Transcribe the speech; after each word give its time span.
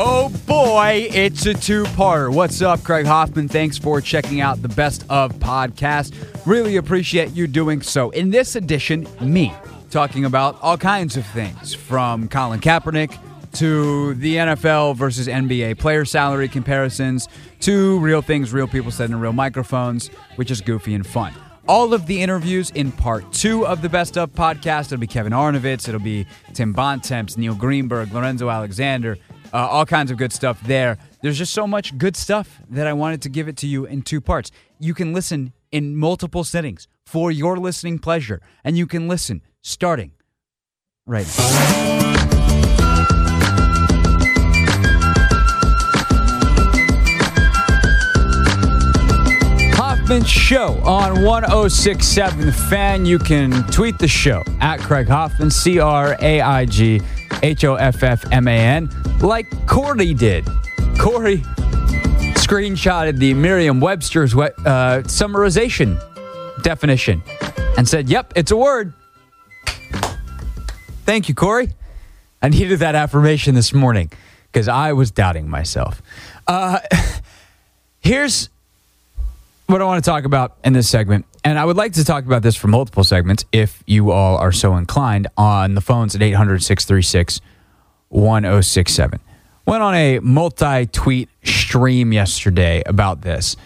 Oh 0.00 0.28
boy, 0.46 1.08
it's 1.12 1.44
a 1.46 1.54
two 1.54 1.82
parter. 1.82 2.32
What's 2.32 2.62
up, 2.62 2.84
Craig 2.84 3.04
Hoffman? 3.04 3.48
Thanks 3.48 3.76
for 3.76 4.00
checking 4.00 4.40
out 4.40 4.62
the 4.62 4.68
Best 4.68 5.04
of 5.10 5.32
podcast. 5.40 6.14
Really 6.46 6.76
appreciate 6.76 7.32
you 7.32 7.48
doing 7.48 7.82
so. 7.82 8.10
In 8.10 8.30
this 8.30 8.54
edition, 8.54 9.08
me 9.20 9.52
talking 9.90 10.24
about 10.24 10.56
all 10.62 10.78
kinds 10.78 11.16
of 11.16 11.26
things 11.26 11.74
from 11.74 12.28
Colin 12.28 12.60
Kaepernick 12.60 13.18
to 13.54 14.14
the 14.14 14.36
NFL 14.36 14.94
versus 14.94 15.26
NBA 15.26 15.80
player 15.80 16.04
salary 16.04 16.46
comparisons 16.46 17.28
to 17.62 17.98
real 17.98 18.22
things 18.22 18.52
real 18.52 18.68
people 18.68 18.92
said 18.92 19.10
in 19.10 19.18
real 19.18 19.32
microphones, 19.32 20.12
which 20.36 20.52
is 20.52 20.60
goofy 20.60 20.94
and 20.94 21.08
fun 21.08 21.34
all 21.68 21.92
of 21.92 22.06
the 22.06 22.22
interviews 22.22 22.70
in 22.70 22.90
part 22.90 23.30
two 23.30 23.66
of 23.66 23.82
the 23.82 23.88
Best 23.90 24.16
of 24.16 24.32
podcast. 24.32 24.86
It'll 24.86 24.98
be 24.98 25.06
Kevin 25.06 25.32
Arnovitz, 25.34 25.86
it'll 25.86 26.00
be 26.00 26.26
Tim 26.54 26.72
Bontemps, 26.72 27.36
Neil 27.36 27.54
Greenberg, 27.54 28.12
Lorenzo 28.12 28.48
Alexander, 28.48 29.18
uh, 29.52 29.56
all 29.56 29.86
kinds 29.86 30.10
of 30.10 30.18
good 30.18 30.32
stuff 30.32 30.60
there. 30.62 30.98
There's 31.22 31.38
just 31.38 31.52
so 31.52 31.66
much 31.66 31.96
good 31.98 32.16
stuff 32.16 32.60
that 32.70 32.86
I 32.86 32.92
wanted 32.92 33.22
to 33.22 33.28
give 33.28 33.48
it 33.48 33.56
to 33.58 33.66
you 33.66 33.84
in 33.84 34.02
two 34.02 34.20
parts. 34.20 34.50
You 34.78 34.94
can 34.94 35.12
listen 35.12 35.52
in 35.72 35.96
multiple 35.96 36.44
settings 36.44 36.88
for 37.04 37.30
your 37.30 37.56
listening 37.56 37.98
pleasure, 37.98 38.40
and 38.64 38.76
you 38.76 38.86
can 38.86 39.08
listen 39.08 39.42
starting 39.62 40.12
right 41.06 41.26
now. 41.38 42.17
Show 50.08 50.80
on 50.84 51.22
1067 51.22 52.40
The 52.40 52.50
Fan. 52.50 53.04
You 53.04 53.18
can 53.18 53.62
tweet 53.64 53.98
the 53.98 54.08
show 54.08 54.42
at 54.58 54.80
Craig 54.80 55.06
Hoffman, 55.06 55.50
C 55.50 55.80
R 55.80 56.16
A 56.20 56.40
I 56.40 56.64
G 56.64 57.02
H 57.42 57.62
O 57.64 57.74
F 57.74 58.02
F 58.02 58.24
M 58.32 58.48
A 58.48 58.58
N, 58.58 58.88
like 59.20 59.46
Corey 59.66 60.14
did. 60.14 60.46
Corey 60.98 61.38
screenshotted 62.38 63.18
the 63.18 63.34
Merriam 63.34 63.80
Webster's 63.80 64.34
uh, 64.34 65.02
summarization 65.04 66.00
definition 66.62 67.22
and 67.76 67.86
said, 67.86 68.08
Yep, 68.08 68.32
it's 68.34 68.50
a 68.50 68.56
word. 68.56 68.94
Thank 71.04 71.28
you, 71.28 71.34
Corey. 71.34 71.74
I 72.40 72.48
needed 72.48 72.78
that 72.78 72.94
affirmation 72.94 73.54
this 73.54 73.74
morning 73.74 74.10
because 74.50 74.68
I 74.68 74.94
was 74.94 75.10
doubting 75.10 75.50
myself. 75.50 76.00
Uh, 76.46 76.80
here's 78.00 78.48
what 79.68 79.82
I 79.82 79.84
want 79.84 80.02
to 80.02 80.10
talk 80.10 80.24
about 80.24 80.56
in 80.64 80.72
this 80.72 80.88
segment, 80.88 81.26
and 81.44 81.58
I 81.58 81.64
would 81.64 81.76
like 81.76 81.92
to 81.94 82.04
talk 82.04 82.24
about 82.24 82.42
this 82.42 82.56
for 82.56 82.68
multiple 82.68 83.04
segments 83.04 83.44
if 83.52 83.82
you 83.86 84.10
all 84.10 84.38
are 84.38 84.50
so 84.50 84.76
inclined 84.76 85.28
on 85.36 85.74
the 85.74 85.82
phones 85.82 86.14
at 86.14 86.22
800 86.22 86.62
636 86.62 87.40
1067. 88.08 89.20
Went 89.66 89.82
on 89.82 89.94
a 89.94 90.20
multi 90.20 90.86
tweet 90.86 91.28
stream 91.44 92.14
yesterday 92.14 92.82
about 92.86 93.20
this. 93.20 93.56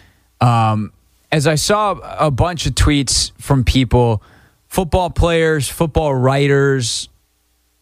Um, 0.40 0.92
as 1.30 1.46
I 1.46 1.54
saw 1.54 1.92
a 2.18 2.32
bunch 2.32 2.66
of 2.66 2.74
tweets 2.74 3.30
from 3.40 3.62
people, 3.62 4.24
football 4.66 5.08
players, 5.08 5.68
football 5.68 6.12
writers, 6.12 7.08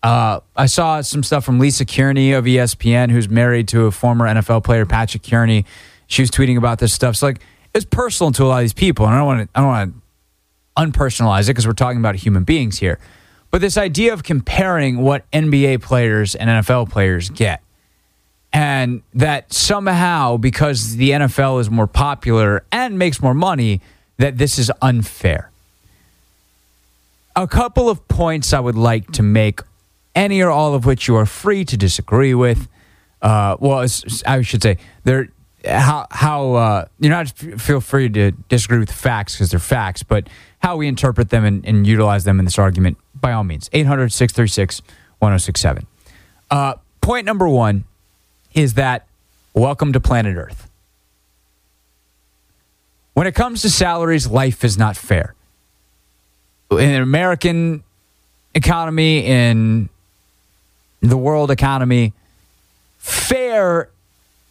uh, 0.02 0.40
I 0.54 0.66
saw 0.66 1.00
some 1.00 1.22
stuff 1.22 1.44
from 1.44 1.58
Lisa 1.58 1.86
Kerney 1.86 2.32
of 2.32 2.44
ESPN, 2.44 3.10
who's 3.10 3.30
married 3.30 3.68
to 3.68 3.86
a 3.86 3.90
former 3.90 4.26
NFL 4.26 4.62
player, 4.62 4.84
Patrick 4.84 5.22
Kerney. 5.22 5.64
She 6.06 6.20
was 6.20 6.30
tweeting 6.30 6.58
about 6.58 6.80
this 6.80 6.92
stuff. 6.92 7.16
So, 7.16 7.26
like, 7.26 7.40
it's 7.74 7.84
personal 7.84 8.32
to 8.32 8.44
a 8.44 8.46
lot 8.46 8.56
of 8.58 8.62
these 8.62 8.72
people, 8.72 9.06
and 9.06 9.14
I 9.14 9.18
don't 9.18 9.26
want 9.26 9.40
to 9.40 9.58
I 9.58 9.60
don't 9.60 9.68
want 9.68 9.94
to 9.94 10.00
unpersonalize 10.82 11.44
it 11.44 11.48
because 11.48 11.66
we're 11.66 11.72
talking 11.72 11.98
about 11.98 12.16
human 12.16 12.44
beings 12.44 12.78
here. 12.78 12.98
But 13.50 13.60
this 13.60 13.76
idea 13.76 14.12
of 14.12 14.22
comparing 14.22 14.98
what 14.98 15.28
NBA 15.32 15.82
players 15.82 16.34
and 16.34 16.48
NFL 16.48 16.90
players 16.90 17.30
get, 17.30 17.62
and 18.52 19.02
that 19.14 19.52
somehow 19.52 20.36
because 20.36 20.96
the 20.96 21.10
NFL 21.10 21.60
is 21.60 21.70
more 21.70 21.86
popular 21.86 22.64
and 22.70 22.98
makes 22.98 23.20
more 23.20 23.34
money, 23.34 23.80
that 24.18 24.38
this 24.38 24.58
is 24.58 24.70
unfair. 24.80 25.50
A 27.34 27.46
couple 27.46 27.88
of 27.88 28.06
points 28.08 28.52
I 28.52 28.60
would 28.60 28.76
like 28.76 29.10
to 29.12 29.22
make, 29.22 29.60
any 30.14 30.40
or 30.40 30.50
all 30.50 30.74
of 30.74 30.84
which 30.84 31.08
you 31.08 31.16
are 31.16 31.26
free 31.26 31.64
to 31.64 31.76
disagree 31.76 32.34
with. 32.34 32.68
Uh, 33.22 33.56
well, 33.60 33.86
I 34.26 34.42
should 34.42 34.62
say 34.62 34.78
there 35.04 35.28
how 35.64 36.06
how 36.10 36.54
uh, 36.54 36.84
you're 36.98 37.10
not 37.10 37.28
feel 37.28 37.80
free 37.80 38.08
to 38.08 38.32
disagree 38.48 38.78
with 38.78 38.88
the 38.88 38.94
facts 38.94 39.34
because 39.34 39.50
they're 39.50 39.60
facts, 39.60 40.02
but 40.02 40.28
how 40.60 40.76
we 40.76 40.86
interpret 40.86 41.30
them 41.30 41.44
and, 41.44 41.64
and, 41.64 41.86
utilize 41.86 42.24
them 42.24 42.38
in 42.38 42.44
this 42.44 42.58
argument, 42.58 42.98
by 43.18 43.32
all 43.32 43.44
means. 43.44 43.70
800 43.72 44.12
636 44.12 44.82
1067. 45.18 45.86
Uh, 46.50 46.74
point 47.00 47.26
number 47.26 47.48
one 47.48 47.84
is 48.54 48.74
that 48.74 49.06
welcome 49.54 49.92
to 49.92 50.00
planet 50.00 50.36
Earth. 50.36 50.68
When 53.14 53.26
it 53.26 53.34
comes 53.34 53.62
to 53.62 53.70
salaries, 53.70 54.26
life 54.26 54.64
is 54.64 54.78
not 54.78 54.96
fair. 54.96 55.34
In 56.70 56.78
an 56.78 57.02
American 57.02 57.82
economy, 58.54 59.26
in 59.26 59.88
the 61.00 61.16
world 61.16 61.50
economy, 61.50 62.12
fair 62.98 63.90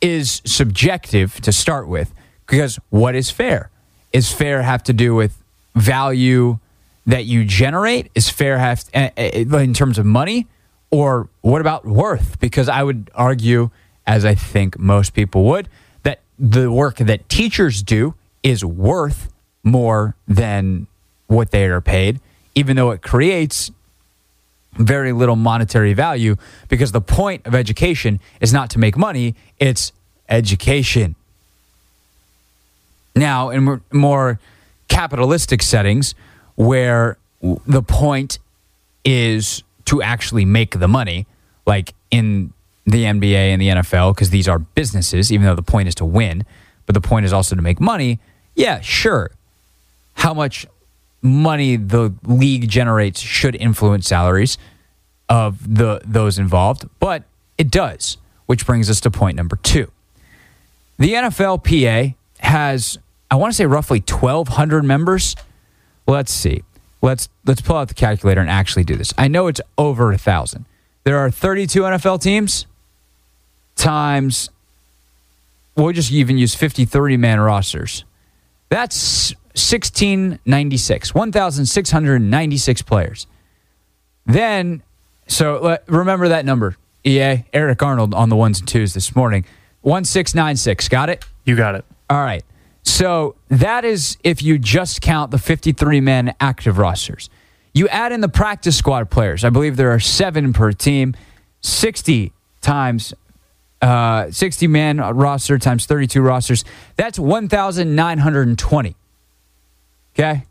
is 0.01 0.41
subjective 0.45 1.39
to 1.41 1.51
start 1.51 1.87
with 1.87 2.13
because 2.45 2.79
what 2.89 3.15
is 3.15 3.29
fair? 3.29 3.69
Is 4.11 4.31
fair 4.31 4.61
have 4.61 4.83
to 4.83 4.93
do 4.93 5.13
with 5.13 5.37
value 5.75 6.59
that 7.05 7.25
you 7.25 7.45
generate? 7.45 8.11
Is 8.15 8.29
fair 8.29 8.57
have 8.57 8.83
to, 8.85 9.59
in 9.59 9.73
terms 9.73 9.97
of 9.97 10.05
money? 10.05 10.47
Or 10.91 11.29
what 11.41 11.61
about 11.61 11.85
worth? 11.85 12.39
Because 12.39 12.67
I 12.67 12.81
would 12.81 13.11
argue, 13.13 13.69
as 14.07 14.25
I 14.25 14.33
think 14.33 14.79
most 14.79 15.13
people 15.13 15.43
would, 15.45 15.69
that 16.03 16.21
the 16.39 16.71
work 16.71 16.97
that 16.97 17.29
teachers 17.29 17.83
do 17.83 18.15
is 18.41 18.65
worth 18.65 19.31
more 19.63 20.15
than 20.27 20.87
what 21.27 21.51
they 21.51 21.65
are 21.65 21.81
paid, 21.81 22.19
even 22.55 22.75
though 22.75 22.91
it 22.91 23.01
creates 23.01 23.69
very 24.73 25.11
little 25.11 25.35
monetary 25.35 25.93
value 25.93 26.35
because 26.67 26.91
the 26.91 27.01
point 27.01 27.45
of 27.45 27.55
education 27.55 28.19
is 28.39 28.53
not 28.53 28.69
to 28.71 28.79
make 28.79 28.97
money, 28.97 29.35
it's 29.59 29.91
education. 30.29 31.15
Now, 33.15 33.49
in 33.49 33.81
more 33.91 34.39
capitalistic 34.87 35.61
settings 35.61 36.15
where 36.55 37.17
the 37.41 37.81
point 37.81 38.39
is 39.03 39.63
to 39.85 40.01
actually 40.01 40.45
make 40.45 40.79
the 40.79 40.87
money, 40.87 41.25
like 41.65 41.93
in 42.11 42.53
the 42.85 43.03
NBA 43.03 43.33
and 43.33 43.61
the 43.61 43.69
NFL, 43.69 44.13
because 44.13 44.29
these 44.29 44.47
are 44.47 44.59
businesses, 44.59 45.31
even 45.31 45.45
though 45.45 45.55
the 45.55 45.61
point 45.61 45.87
is 45.87 45.95
to 45.95 46.05
win, 46.05 46.45
but 46.85 46.93
the 46.93 47.01
point 47.01 47.25
is 47.25 47.33
also 47.33 47.55
to 47.55 47.61
make 47.61 47.79
money. 47.79 48.19
Yeah, 48.55 48.81
sure. 48.81 49.31
How 50.15 50.33
much 50.33 50.65
money 51.21 51.75
the 51.75 52.13
league 52.25 52.69
generates 52.69 53.19
should 53.19 53.55
influence 53.55 54.07
salaries 54.07 54.57
of 55.27 55.75
the 55.75 56.01
those 56.05 56.39
involved, 56.39 56.87
but 56.99 57.23
it 57.57 57.69
does, 57.69 58.17
which 58.45 58.65
brings 58.65 58.89
us 58.89 58.99
to 59.01 59.11
point 59.11 59.35
number 59.35 59.57
2. 59.57 59.91
The 60.97 61.13
NFLPA 61.13 62.15
has 62.39 62.97
I 63.31 63.35
want 63.35 63.53
to 63.53 63.55
say 63.55 63.65
roughly 63.65 63.99
1200 63.99 64.83
members. 64.83 65.35
Let's 66.07 66.33
see. 66.33 66.63
Let's 67.01 67.29
let's 67.45 67.61
pull 67.61 67.77
out 67.77 67.87
the 67.87 67.93
calculator 67.93 68.41
and 68.41 68.49
actually 68.49 68.83
do 68.83 68.95
this. 68.95 69.13
I 69.17 69.27
know 69.27 69.47
it's 69.47 69.61
over 69.77 70.09
a 70.09 70.13
1000. 70.13 70.65
There 71.03 71.17
are 71.17 71.31
32 71.31 71.81
NFL 71.81 72.21
teams 72.21 72.65
times 73.75 74.49
we'll 75.75 75.93
just 75.93 76.11
even 76.11 76.37
use 76.37 76.53
50 76.53 76.85
30 76.85 77.17
man 77.17 77.39
rosters. 77.39 78.03
That's 78.69 79.33
1696, 79.59 81.13
1,696 81.13 82.81
players. 82.83 83.27
Then, 84.25 84.83
so 85.27 85.59
let, 85.61 85.83
remember 85.87 86.27
that 86.29 86.45
number, 86.45 86.77
EA, 87.03 87.45
Eric 87.53 87.81
Arnold 87.81 88.13
on 88.13 88.29
the 88.29 88.35
ones 88.35 88.59
and 88.59 88.67
twos 88.67 88.93
this 88.93 89.15
morning, 89.15 89.45
1696. 89.81 90.89
Got 90.89 91.09
it? 91.09 91.25
You 91.45 91.55
got 91.55 91.75
it. 91.75 91.85
All 92.09 92.17
right. 92.17 92.43
So 92.83 93.35
that 93.49 93.85
is 93.85 94.17
if 94.23 94.41
you 94.41 94.57
just 94.57 95.01
count 95.01 95.31
the 95.31 95.37
53 95.37 96.01
men 96.01 96.33
active 96.39 96.77
rosters. 96.77 97.29
You 97.73 97.87
add 97.89 98.11
in 98.11 98.21
the 98.21 98.29
practice 98.29 98.77
squad 98.77 99.09
players. 99.09 99.43
I 99.43 99.49
believe 99.49 99.77
there 99.77 99.91
are 99.91 99.99
seven 99.99 100.53
per 100.53 100.71
team, 100.71 101.15
60 101.61 102.33
times 102.61 103.13
uh, 103.81 104.29
60 104.29 104.67
man 104.67 104.97
roster 104.97 105.57
times 105.57 105.85
32 105.85 106.21
rosters. 106.21 106.65
That's 106.95 107.17
1,920. 107.17 108.95
Okay. 110.15 110.43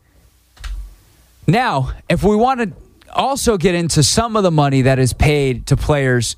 Now, 1.46 1.92
if 2.08 2.22
we 2.22 2.36
want 2.36 2.60
to 2.60 2.72
also 3.12 3.56
get 3.56 3.74
into 3.74 4.02
some 4.02 4.36
of 4.36 4.42
the 4.42 4.50
money 4.50 4.82
that 4.82 4.98
is 4.98 5.12
paid 5.12 5.66
to 5.66 5.76
players 5.76 6.36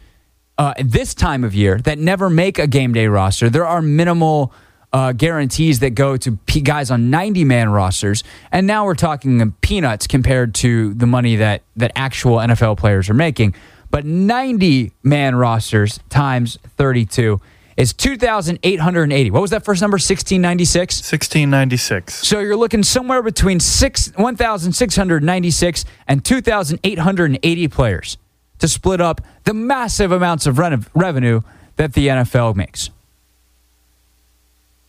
uh, 0.56 0.74
this 0.84 1.14
time 1.14 1.42
of 1.42 1.54
year 1.54 1.78
that 1.78 1.98
never 1.98 2.30
make 2.30 2.58
a 2.58 2.66
game 2.66 2.92
day 2.92 3.06
roster, 3.06 3.50
there 3.50 3.66
are 3.66 3.82
minimal 3.82 4.52
uh, 4.92 5.12
guarantees 5.12 5.80
that 5.80 5.90
go 5.90 6.16
to 6.16 6.36
p- 6.46 6.60
guys 6.60 6.90
on 6.90 7.10
90 7.10 7.44
man 7.44 7.70
rosters. 7.70 8.24
And 8.50 8.66
now 8.66 8.84
we're 8.84 8.94
talking 8.94 9.52
peanuts 9.60 10.06
compared 10.06 10.54
to 10.56 10.94
the 10.94 11.06
money 11.06 11.36
that, 11.36 11.62
that 11.76 11.92
actual 11.94 12.36
NFL 12.38 12.78
players 12.78 13.08
are 13.08 13.14
making. 13.14 13.54
but 13.90 14.04
90 14.04 14.92
man 15.02 15.34
rosters 15.34 15.98
times 16.08 16.58
32 16.76 17.40
is 17.80 17.94
2,880. 17.94 19.30
What 19.30 19.40
was 19.40 19.50
that 19.52 19.64
first 19.64 19.80
number? 19.80 19.94
1696? 19.94 20.96
1696. 20.96 22.28
So 22.28 22.38
you're 22.38 22.54
looking 22.54 22.82
somewhere 22.82 23.22
between 23.22 23.58
six, 23.58 24.12
1,696 24.16 25.84
and 26.06 26.22
2,880 26.22 27.68
players 27.68 28.18
to 28.58 28.68
split 28.68 29.00
up 29.00 29.22
the 29.44 29.54
massive 29.54 30.12
amounts 30.12 30.46
of 30.46 30.58
revenue 30.58 31.40
that 31.76 31.94
the 31.94 32.08
NFL 32.08 32.54
makes. 32.54 32.90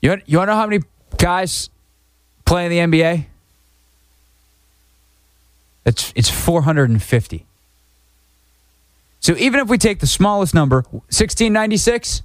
You, 0.01 0.09
want- 0.09 0.23
you 0.27 0.37
want 0.37 0.49
to 0.49 0.53
know 0.53 0.59
how 0.59 0.67
many 0.67 0.83
guys 1.17 1.69
play 2.43 2.65
in 2.65 2.91
the 2.91 2.99
NBA? 2.99 3.25
It's, 5.85 6.11
it's 6.13 6.29
450. 6.29 7.45
So 9.21 9.33
even 9.37 9.61
if 9.61 9.69
we 9.69 9.77
take 9.77 9.99
the 9.99 10.07
smallest 10.07 10.53
number, 10.53 10.81
1696, 10.81 12.23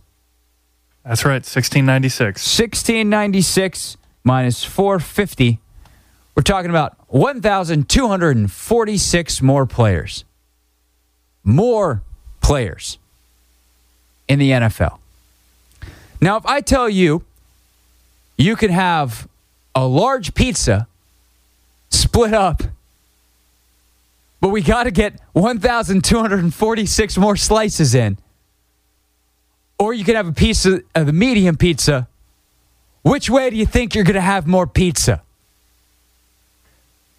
That's 1.07 1.25
right, 1.25 1.35
1696. 1.35 2.59
1696 2.59 3.97
minus 4.25 4.65
450, 4.65 5.61
we're 6.35 6.43
talking 6.43 6.69
about 6.69 6.97
1,246 7.07 9.43
more 9.43 9.67
players. 9.67 10.25
More 11.45 12.03
players 12.41 12.99
in 14.27 14.41
the 14.41 14.51
NFL. 14.51 14.99
Now, 16.21 16.37
if 16.39 16.45
I 16.45 16.61
tell 16.61 16.89
you 16.89 17.23
you 18.37 18.57
can 18.57 18.71
have 18.71 19.29
a 19.77 19.87
large 19.87 20.35
pizza 20.35 20.89
split 21.89 22.35
up, 22.35 22.65
but 24.41 24.49
we 24.49 24.61
got 24.61 24.83
to 24.85 24.91
get 24.91 25.21
1,246 25.35 27.17
more 27.17 27.37
slices 27.37 27.95
in, 27.95 28.19
or 29.79 29.95
you 29.95 30.05
can 30.05 30.17
have 30.17 30.29
a 30.29 30.33
piece 30.33 30.67
of, 30.67 30.83
the 30.95 31.13
medium 31.13 31.57
pizza. 31.57 32.09
Which 33.03 33.31
way 33.31 33.51
do 33.51 33.57
you 33.57 33.67
think 33.67 33.95
you're 33.95 34.05
going 34.05 34.15
to 34.15 34.21
have 34.21 34.47
more 34.47 34.67
pizza? 34.67 35.23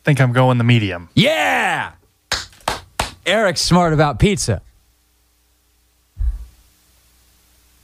think 0.07 0.21
I'm 0.21 0.31
going 0.31 0.57
the 0.57 0.63
medium. 0.63 1.09
Yeah! 1.15 1.91
Eric's 3.25 3.59
smart 3.59 3.91
about 3.91 4.19
pizza. 4.19 4.61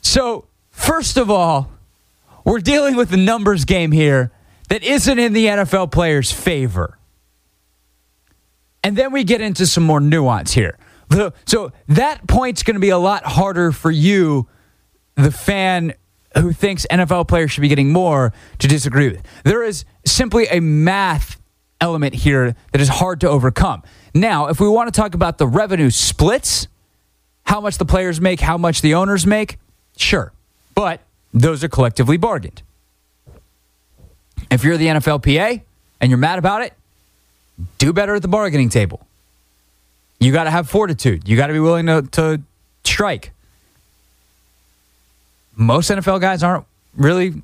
So, 0.01 0.45
first 0.71 1.17
of 1.17 1.29
all, 1.29 1.69
we're 2.45 2.61
dealing 2.61 2.95
with 2.95 3.11
a 3.11 3.17
numbers 3.17 3.65
game 3.65 3.91
here 3.91 4.31
that 4.69 4.83
isn't 4.83 5.19
in 5.19 5.33
the 5.33 5.47
NFL 5.47 5.91
players' 5.91 6.31
favor. 6.31 6.97
And 8.85 8.95
then 8.95 9.11
we 9.11 9.25
get 9.25 9.41
into 9.41 9.65
some 9.65 9.83
more 9.83 9.99
nuance 9.99 10.53
here. 10.53 10.77
So, 11.45 11.73
that 11.89 12.25
point's 12.25 12.63
going 12.63 12.75
to 12.75 12.79
be 12.79 12.87
a 12.89 12.97
lot 12.97 13.25
harder 13.25 13.73
for 13.73 13.91
you, 13.91 14.47
the 15.15 15.31
fan 15.31 15.94
who 16.38 16.51
thinks 16.51 16.86
NFL 16.89 17.27
players 17.27 17.51
should 17.51 17.62
be 17.62 17.68
getting 17.68 17.92
more, 17.92 18.33
to 18.60 18.68
disagree 18.68 19.10
with. 19.10 19.21
There 19.44 19.63
is 19.63 19.86
simply 20.06 20.48
a 20.48 20.60
math 20.60 21.39
element 21.80 22.15
here 22.15 22.56
that 22.71 22.81
is 22.81 22.89
hard 22.89 23.21
to 23.21 23.30
overcome. 23.30 23.83
Now, 24.13 24.48
if 24.48 24.60
we 24.60 24.68
want 24.68 24.92
to 24.92 25.00
talk 25.00 25.15
about 25.15 25.38
the 25.38 25.48
revenue 25.48 25.89
splits, 25.89 26.68
how 27.45 27.62
much 27.62 27.77
the 27.77 27.86
players 27.86 28.21
make, 28.21 28.39
how 28.39 28.57
much 28.57 28.81
the 28.81 28.95
owners 28.95 29.27
make, 29.27 29.57
sure. 29.98 30.33
But 30.74 31.01
those 31.33 31.63
are 31.63 31.69
collectively 31.69 32.18
bargained. 32.18 32.62
If 34.50 34.63
you're 34.63 34.77
the 34.77 34.88
NFLPA 34.88 35.62
and 36.00 36.09
you're 36.09 36.18
mad 36.18 36.39
about 36.39 36.62
it, 36.62 36.74
do 37.77 37.94
better 37.94 38.16
at 38.16 38.21
the 38.21 38.27
bargaining 38.27 38.69
table. 38.69 39.06
You 40.19 40.31
got 40.31 40.45
to 40.45 40.51
have 40.51 40.69
fortitude. 40.69 41.27
You 41.27 41.36
got 41.38 41.48
to 41.48 41.54
be 41.54 41.59
willing 41.59 41.88
to, 41.88 42.04
to 42.12 42.42
strike. 42.83 43.32
Most 45.55 45.89
NFL 45.89 46.19
guys 46.21 46.44
aren't 46.44 46.65
really 46.95 47.41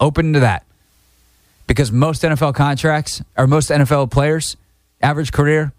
open 0.00 0.32
to 0.34 0.40
that 0.40 0.64
because 1.66 1.90
most 1.90 2.22
NFL 2.22 2.54
contracts 2.54 3.22
or 3.36 3.46
most 3.46 3.70
NFL 3.70 4.10
players, 4.10 4.56
average 5.02 5.32
career, 5.32 5.72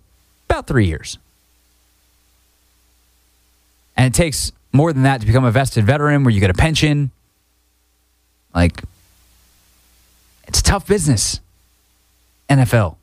about 0.50 0.68
three 0.68 0.88
years. 0.88 1.18
And 3.98 4.14
it 4.14 4.14
takes 4.16 4.52
more 4.74 4.92
than 4.92 5.04
that 5.04 5.22
to 5.22 5.28
become 5.28 5.46
a 5.46 5.52
vested 5.52 5.86
veteran 5.86 6.24
where 6.24 6.34
you 6.34 6.40
get 6.40 6.50
a 6.50 6.54
pension. 6.54 7.12
Like, 8.54 8.84
it's 10.48 10.62
tough 10.62 10.88
business. 10.88 11.40
NFL. 12.50 12.98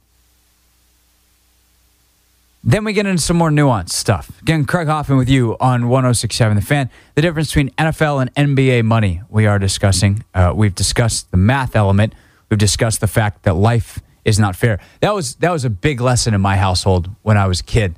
Then 2.65 2.85
we 2.85 2.93
get 2.93 3.07
into 3.07 3.21
some 3.21 3.37
more 3.37 3.51
nuanced 3.51 3.91
stuff. 3.91 4.41
Again, 4.41 4.65
Craig 4.65 4.87
Hoffman 4.87 5.19
with 5.19 5.29
you 5.29 5.57
on 5.59 5.89
1067 5.89 6.57
The 6.57 6.63
Fan. 6.63 6.91
The 7.17 7.23
difference 7.23 7.49
between 7.49 7.71
NFL 7.71 8.23
and 8.23 8.57
NBA 8.57 8.85
money 8.85 9.23
we 9.29 9.47
are 9.47 9.59
discussing. 9.59 10.25
Uh, 10.33 10.53
we've 10.55 10.75
discussed 10.75 11.31
the 11.33 11.37
math 11.37 11.75
element. 11.75 12.15
We've 12.49 12.59
discussed 12.59 13.01
the 13.01 13.09
fact 13.09 13.43
that 13.43 13.55
life 13.55 14.01
is 14.25 14.39
not 14.39 14.55
fair. 14.55 14.79
That 15.01 15.13
was 15.13 15.35
that 15.37 15.51
was 15.51 15.65
a 15.65 15.71
big 15.71 16.01
lesson 16.01 16.35
in 16.35 16.41
my 16.41 16.57
household 16.57 17.11
when 17.23 17.37
I 17.37 17.49
was 17.49 17.61
a 17.61 17.65
kid. 17.65 17.97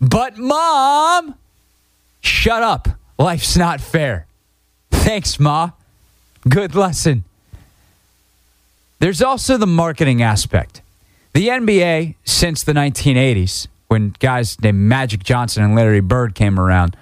But 0.00 0.36
mom, 0.36 1.36
shut 2.20 2.64
up. 2.64 2.88
Life's 3.18 3.56
not 3.56 3.80
fair. 3.80 4.26
Thanks, 4.90 5.38
ma. 5.38 5.70
Good 6.48 6.74
lesson. 6.74 7.24
There's 8.98 9.22
also 9.22 9.56
the 9.56 9.66
marketing 9.66 10.22
aspect. 10.22 10.82
The 11.32 11.48
NBA, 11.48 12.14
since 12.24 12.62
the 12.64 12.72
1980s, 12.72 13.68
when 13.88 14.14
guys 14.18 14.60
named 14.60 14.78
Magic 14.78 15.22
Johnson 15.22 15.62
and 15.62 15.74
Larry 15.74 16.00
Bird 16.00 16.34
came 16.34 16.58
around, 16.58 16.96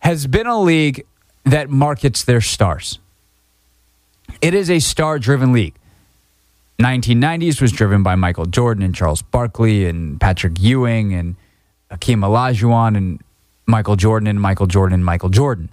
has 0.00 0.26
been 0.26 0.46
a 0.46 0.60
league 0.60 1.04
that 1.44 1.70
markets 1.70 2.24
their 2.24 2.40
stars. 2.40 2.98
It 4.40 4.54
is 4.54 4.70
a 4.70 4.78
star 4.78 5.18
driven 5.18 5.52
league. 5.52 5.74
1990s 6.80 7.60
was 7.60 7.72
driven 7.72 8.02
by 8.02 8.14
Michael 8.14 8.46
Jordan 8.46 8.82
and 8.82 8.94
Charles 8.94 9.20
Barkley 9.20 9.84
and 9.84 10.18
Patrick 10.18 10.58
Ewing 10.58 11.12
and 11.12 11.36
Hakeem 11.90 12.20
Olajuwon 12.20 12.96
and 12.96 13.20
Michael 13.66 13.96
Jordan 13.96 14.26
and 14.26 14.40
Michael 14.40 14.66
Jordan 14.66 14.94
and 14.94 15.04
Michael 15.04 15.28
Jordan. 15.28 15.68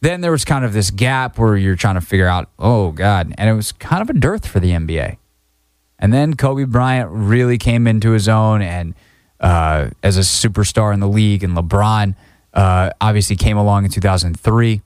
Then 0.00 0.20
there 0.20 0.32
was 0.32 0.44
kind 0.44 0.64
of 0.64 0.72
this 0.72 0.90
gap 0.90 1.38
where 1.38 1.56
you're 1.56 1.76
trying 1.76 1.94
to 1.94 2.00
figure 2.00 2.26
out, 2.26 2.48
oh 2.58 2.90
God, 2.90 3.32
and 3.38 3.48
it 3.48 3.52
was 3.52 3.70
kind 3.70 4.02
of 4.02 4.10
a 4.10 4.18
dearth 4.18 4.46
for 4.46 4.58
the 4.58 4.70
NBA. 4.70 5.18
And 6.02 6.12
then 6.12 6.34
Kobe 6.34 6.64
Bryant 6.64 7.08
really 7.12 7.58
came 7.58 7.86
into 7.86 8.10
his 8.10 8.28
own 8.28 8.60
and 8.60 8.92
uh, 9.38 9.90
as 10.02 10.16
a 10.16 10.22
superstar 10.22 10.92
in 10.92 10.98
the 10.98 11.08
league, 11.08 11.44
and 11.44 11.56
LeBron 11.56 12.16
uh, 12.52 12.90
obviously 13.00 13.36
came 13.36 13.56
along 13.56 13.84
in 13.84 13.90
2003 13.92 14.82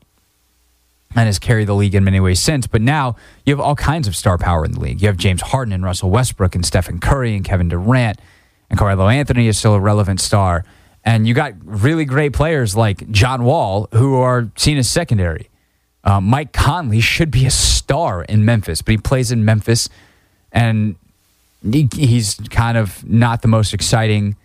and 1.14 1.26
has 1.26 1.38
carried 1.38 1.68
the 1.68 1.74
league 1.74 1.94
in 1.94 2.04
many 2.04 2.20
ways 2.20 2.38
since. 2.38 2.66
But 2.66 2.82
now 2.82 3.16
you 3.46 3.54
have 3.54 3.60
all 3.60 3.74
kinds 3.74 4.06
of 4.06 4.14
star 4.14 4.36
power 4.36 4.62
in 4.66 4.72
the 4.72 4.80
league. 4.80 5.00
You 5.00 5.08
have 5.08 5.16
James 5.16 5.40
Harden 5.40 5.72
and 5.72 5.82
Russell 5.82 6.10
Westbrook 6.10 6.54
and 6.54 6.66
Stephen 6.66 7.00
Curry 7.00 7.34
and 7.34 7.42
Kevin 7.42 7.70
Durant 7.70 8.20
and 8.68 8.78
Carmelo 8.78 9.08
Anthony 9.08 9.48
is 9.48 9.56
still 9.58 9.72
a 9.72 9.80
relevant 9.80 10.20
star. 10.20 10.66
And 11.02 11.26
you 11.26 11.32
got 11.32 11.54
really 11.64 12.04
great 12.04 12.34
players 12.34 12.76
like 12.76 13.10
John 13.10 13.44
Wall 13.44 13.88
who 13.92 14.16
are 14.16 14.50
seen 14.56 14.76
as 14.76 14.90
secondary. 14.90 15.48
Uh, 16.04 16.20
Mike 16.20 16.52
Conley 16.52 17.00
should 17.00 17.30
be 17.30 17.46
a 17.46 17.50
star 17.50 18.22
in 18.24 18.44
Memphis, 18.44 18.82
but 18.82 18.92
he 18.92 18.98
plays 18.98 19.32
in 19.32 19.44
Memphis 19.44 19.88
and 20.52 20.96
he's 21.72 22.34
kind 22.50 22.78
of 22.78 23.08
not 23.08 23.42
the 23.42 23.48
most 23.48 23.74
exciting, 23.74 24.36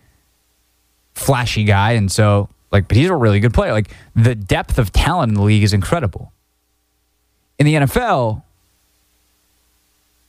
flashy 1.14 1.64
guy. 1.64 1.92
And 1.92 2.10
so, 2.10 2.48
like, 2.70 2.88
but 2.88 2.96
he's 2.96 3.08
a 3.08 3.16
really 3.16 3.40
good 3.40 3.54
player. 3.54 3.72
Like, 3.72 3.90
the 4.14 4.34
depth 4.34 4.78
of 4.78 4.92
talent 4.92 5.30
in 5.30 5.34
the 5.34 5.42
league 5.42 5.62
is 5.62 5.72
incredible 5.72 6.32
in 7.62 7.66
the 7.66 7.86
NFL, 7.86 8.42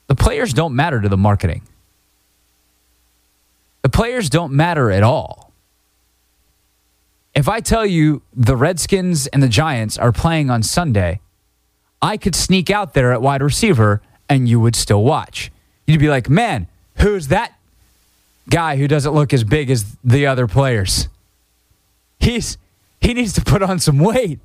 the 0.05 0.15
players 0.15 0.53
don't 0.53 0.75
matter 0.75 1.01
to 1.01 1.09
the 1.09 1.17
marketing. 1.17 1.63
The 3.81 3.89
players 3.89 4.29
don't 4.29 4.53
matter 4.53 4.91
at 4.91 5.01
all. 5.01 5.51
If 7.33 7.49
I 7.49 7.59
tell 7.59 7.87
you 7.87 8.21
the 8.35 8.55
Redskins 8.55 9.25
and 9.27 9.41
the 9.41 9.47
Giants 9.47 9.97
are 9.97 10.11
playing 10.11 10.51
on 10.51 10.61
Sunday, 10.61 11.21
I 12.03 12.17
could 12.17 12.35
sneak 12.35 12.69
out 12.69 12.93
there 12.93 13.11
at 13.11 13.21
wide 13.21 13.41
receiver 13.41 14.03
and 14.29 14.47
you 14.47 14.59
would 14.59 14.75
still 14.75 15.03
watch. 15.03 15.51
You'd 15.87 15.99
be 15.99 16.09
like, 16.09 16.29
man, 16.29 16.67
who's 17.03 17.27
that 17.27 17.53
guy 18.49 18.77
who 18.77 18.87
doesn't 18.87 19.13
look 19.13 19.33
as 19.33 19.43
big 19.43 19.69
as 19.69 19.95
the 20.03 20.25
other 20.25 20.47
players? 20.47 21.09
He's 22.19 22.57
he 23.01 23.13
needs 23.13 23.33
to 23.33 23.41
put 23.41 23.61
on 23.61 23.79
some 23.79 23.99
weight. 23.99 24.39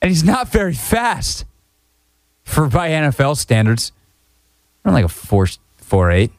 And 0.00 0.10
he's 0.10 0.24
not 0.24 0.48
very 0.48 0.74
fast 0.74 1.44
for 2.44 2.66
by 2.68 2.90
NFL 2.90 3.36
standards. 3.36 3.92
I'm 4.84 4.92
like 4.92 5.04
a 5.04 5.08
four 5.08 5.46
four 5.78 6.10
eight, 6.10 6.32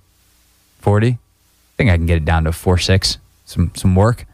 40. 0.79 1.07
I 1.07 1.17
think 1.77 1.89
I 1.89 1.97
can 1.97 2.05
get 2.05 2.17
it 2.17 2.25
down 2.25 2.45
to 2.45 2.51
four 2.51 2.77
six. 2.77 3.17
Some 3.45 3.71
some 3.75 3.95
work. 3.95 4.25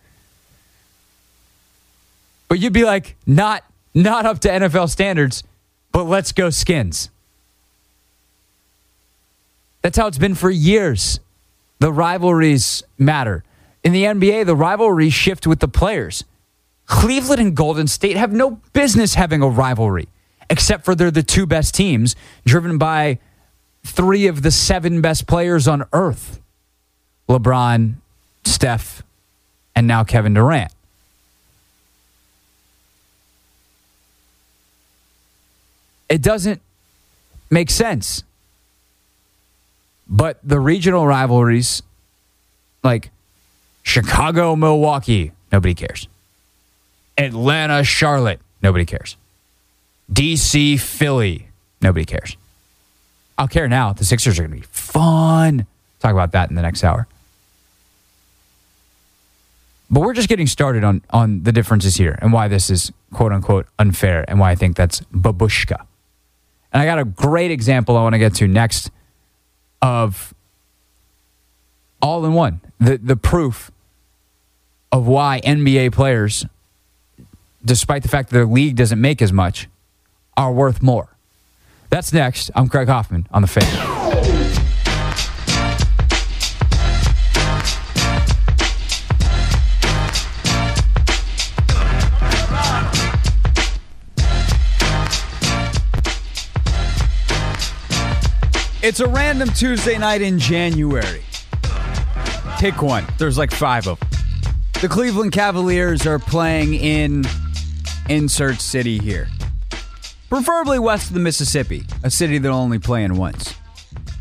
But 2.48 2.60
you'd 2.60 2.74
be 2.74 2.86
like, 2.86 3.15
not 3.25 3.63
not 3.93 4.25
up 4.25 4.39
to 4.39 4.50
NFL 4.50 4.89
standards, 4.89 5.43
but 5.91 6.03
let's 6.03 6.32
go 6.32 6.50
skins. 6.50 7.10
That's 9.83 9.97
how 9.97 10.07
it's 10.07 10.17
been 10.17 10.33
for 10.33 10.49
years. 10.49 11.19
The 11.79 11.91
rivalries 11.91 12.83
matter. 12.97 13.43
In 13.83 13.91
the 13.91 14.05
NBA, 14.05 14.45
the 14.45 14.55
rivalries 14.55 15.13
shift 15.13 15.45
with 15.45 15.59
the 15.59 15.67
players. 15.67 16.23
Cleveland 16.85 17.41
and 17.41 17.55
Golden 17.55 17.87
State 17.87 18.15
have 18.15 18.31
no 18.31 18.61
business 18.71 19.15
having 19.15 19.41
a 19.41 19.49
rivalry, 19.49 20.07
except 20.49 20.85
for 20.85 20.95
they're 20.95 21.11
the 21.11 21.21
two 21.21 21.45
best 21.45 21.75
teams, 21.75 22.15
driven 22.45 22.77
by 22.77 23.19
three 23.83 24.27
of 24.27 24.41
the 24.41 24.51
seven 24.51 25.01
best 25.01 25.27
players 25.27 25.67
on 25.67 25.83
earth 25.91 26.39
LeBron, 27.27 27.95
Steph, 28.45 29.03
and 29.75 29.87
now 29.87 30.03
Kevin 30.03 30.33
Durant. 30.33 30.71
It 36.09 36.21
doesn't 36.21 36.61
make 37.49 37.69
sense. 37.69 38.23
But 40.13 40.38
the 40.43 40.60
regional 40.60 41.08
rivalries, 41.08 41.82
like 42.84 43.10
Chicago, 43.82 44.55
Milwaukee, 44.55 45.32
nobody 45.51 45.74
cares. 45.74 46.08
Atlanta, 47.17 47.84
Charlotte, 47.84 48.39
nobody 48.62 48.86
cares. 48.86 49.17
DC, 50.12 50.79
Philly, 50.79 51.48
nobody 51.82 52.05
cares. 52.05 52.38
I'll 53.39 53.48
care 53.48 53.67
now. 53.67 53.91
The 53.91 54.05
Sixers 54.05 54.38
are 54.38 54.43
going 54.43 54.51
to 54.51 54.67
be 54.67 54.67
fun. 54.72 55.65
Talk 56.00 56.12
about 56.12 56.32
that 56.34 56.51
in 56.51 56.55
the 56.55 56.62
next 56.62 56.84
hour. 56.84 57.08
But 59.89 60.01
we're 60.01 60.13
just 60.13 60.29
getting 60.29 60.48
started 60.48 60.84
on 60.84 61.01
on 61.10 61.41
the 61.41 61.51
differences 61.51 61.96
here 61.96 62.20
and 62.22 62.32
why 62.32 62.48
this 62.48 62.70
is 62.70 62.91
quote 63.12 63.32
unquote 63.32 63.65
unfair 63.79 64.25
and 64.27 64.39
why 64.39 64.51
I 64.51 64.55
think 64.55 64.75
that's 64.75 65.01
babushka. 65.12 65.86
And 66.72 66.82
I 66.82 66.86
got 66.86 67.00
a 67.00 67.05
great 67.05 67.50
example 67.50 67.98
I 67.98 68.03
want 68.03 68.13
to 68.13 68.20
get 68.20 68.36
to 68.36 68.48
next 68.48 68.91
of 69.83 70.33
all 72.01 72.25
in 72.25 72.33
one. 72.33 72.61
The 72.79 72.97
the 72.97 73.17
proof 73.17 73.69
of 74.91 75.05
why 75.05 75.41
NBA 75.43 75.91
players, 75.91 76.45
despite 77.63 78.01
the 78.01 78.09
fact 78.09 78.29
that 78.29 78.33
their 78.33 78.45
league 78.45 78.75
doesn't 78.75 78.99
make 78.99 79.21
as 79.21 79.33
much, 79.33 79.67
are 80.37 80.51
worth 80.51 80.81
more. 80.81 81.09
That's 81.89 82.13
next. 82.13 82.49
I'm 82.55 82.69
Craig 82.69 82.87
Hoffman 82.87 83.27
on 83.31 83.41
the 83.43 83.47
fan. 83.47 84.22
It's 98.83 98.99
a 98.99 99.07
random 99.07 99.47
Tuesday 99.47 99.97
night 99.97 100.21
in 100.21 100.37
January. 100.37 101.21
Pick 102.59 102.81
one. 102.81 103.05
There's 103.17 103.37
like 103.37 103.51
five 103.51 103.87
of 103.87 103.97
them. 103.97 104.09
The 104.81 104.89
Cleveland 104.89 105.31
Cavaliers 105.31 106.05
are 106.05 106.19
playing 106.19 106.73
in 106.73 107.23
insert 108.09 108.59
city 108.59 108.97
here. 108.97 109.29
Preferably 110.27 110.79
west 110.79 111.07
of 111.07 111.13
the 111.13 111.21
Mississippi, 111.21 111.85
a 112.03 112.09
city 112.09 112.39
they'll 112.39 112.55
only 112.55 112.77
play 112.77 113.05
in 113.05 113.15
once. 113.15 113.55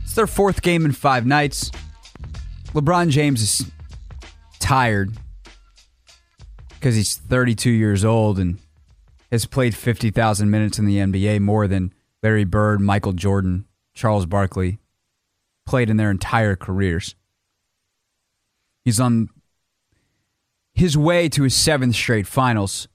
It's 0.04 0.14
their 0.14 0.28
fourth 0.28 0.62
game 0.62 0.84
in 0.84 0.92
five 0.92 1.26
nights. 1.26 1.72
LeBron 2.68 3.08
James 3.08 3.42
is 3.42 3.68
tired 4.60 5.12
because 6.68 6.94
he's 6.94 7.16
32 7.16 7.68
years 7.68 8.04
old 8.04 8.38
and 8.38 8.60
has 9.32 9.44
played 9.44 9.74
50,000 9.74 10.48
minutes 10.48 10.78
in 10.78 10.86
the 10.86 10.98
NBA 10.98 11.40
more 11.40 11.66
than 11.66 11.92
Larry 12.22 12.44
Bird, 12.44 12.80
Michael 12.80 13.12
Jordan, 13.12 13.64
Charles 13.94 14.26
Barkley 14.26 14.78
played 15.66 15.90
in 15.90 15.96
their 15.96 16.10
entire 16.10 16.56
careers. 16.56 17.14
He's 18.84 18.98
on 18.98 19.28
his 20.74 20.96
way 20.96 21.28
to 21.28 21.42
his 21.42 21.54
seventh 21.54 21.94
straight 21.94 22.26
finals. 22.26 22.88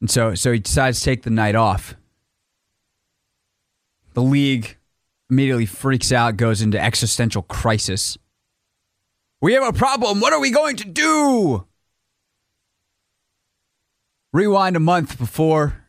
And 0.00 0.10
so, 0.10 0.34
so 0.34 0.52
he 0.52 0.58
decides 0.58 1.00
to 1.00 1.04
take 1.04 1.22
the 1.22 1.30
night 1.30 1.54
off. 1.54 1.94
The 4.14 4.22
league 4.22 4.76
immediately 5.30 5.66
freaks 5.66 6.12
out, 6.12 6.36
goes 6.36 6.62
into 6.62 6.80
existential 6.80 7.42
crisis. 7.42 8.16
We 9.40 9.52
have 9.54 9.62
a 9.62 9.72
problem. 9.72 10.20
What 10.20 10.32
are 10.32 10.40
we 10.40 10.50
going 10.50 10.76
to 10.76 10.88
do? 10.88 11.66
Rewind 14.32 14.76
a 14.76 14.80
month 14.80 15.18
before, 15.18 15.84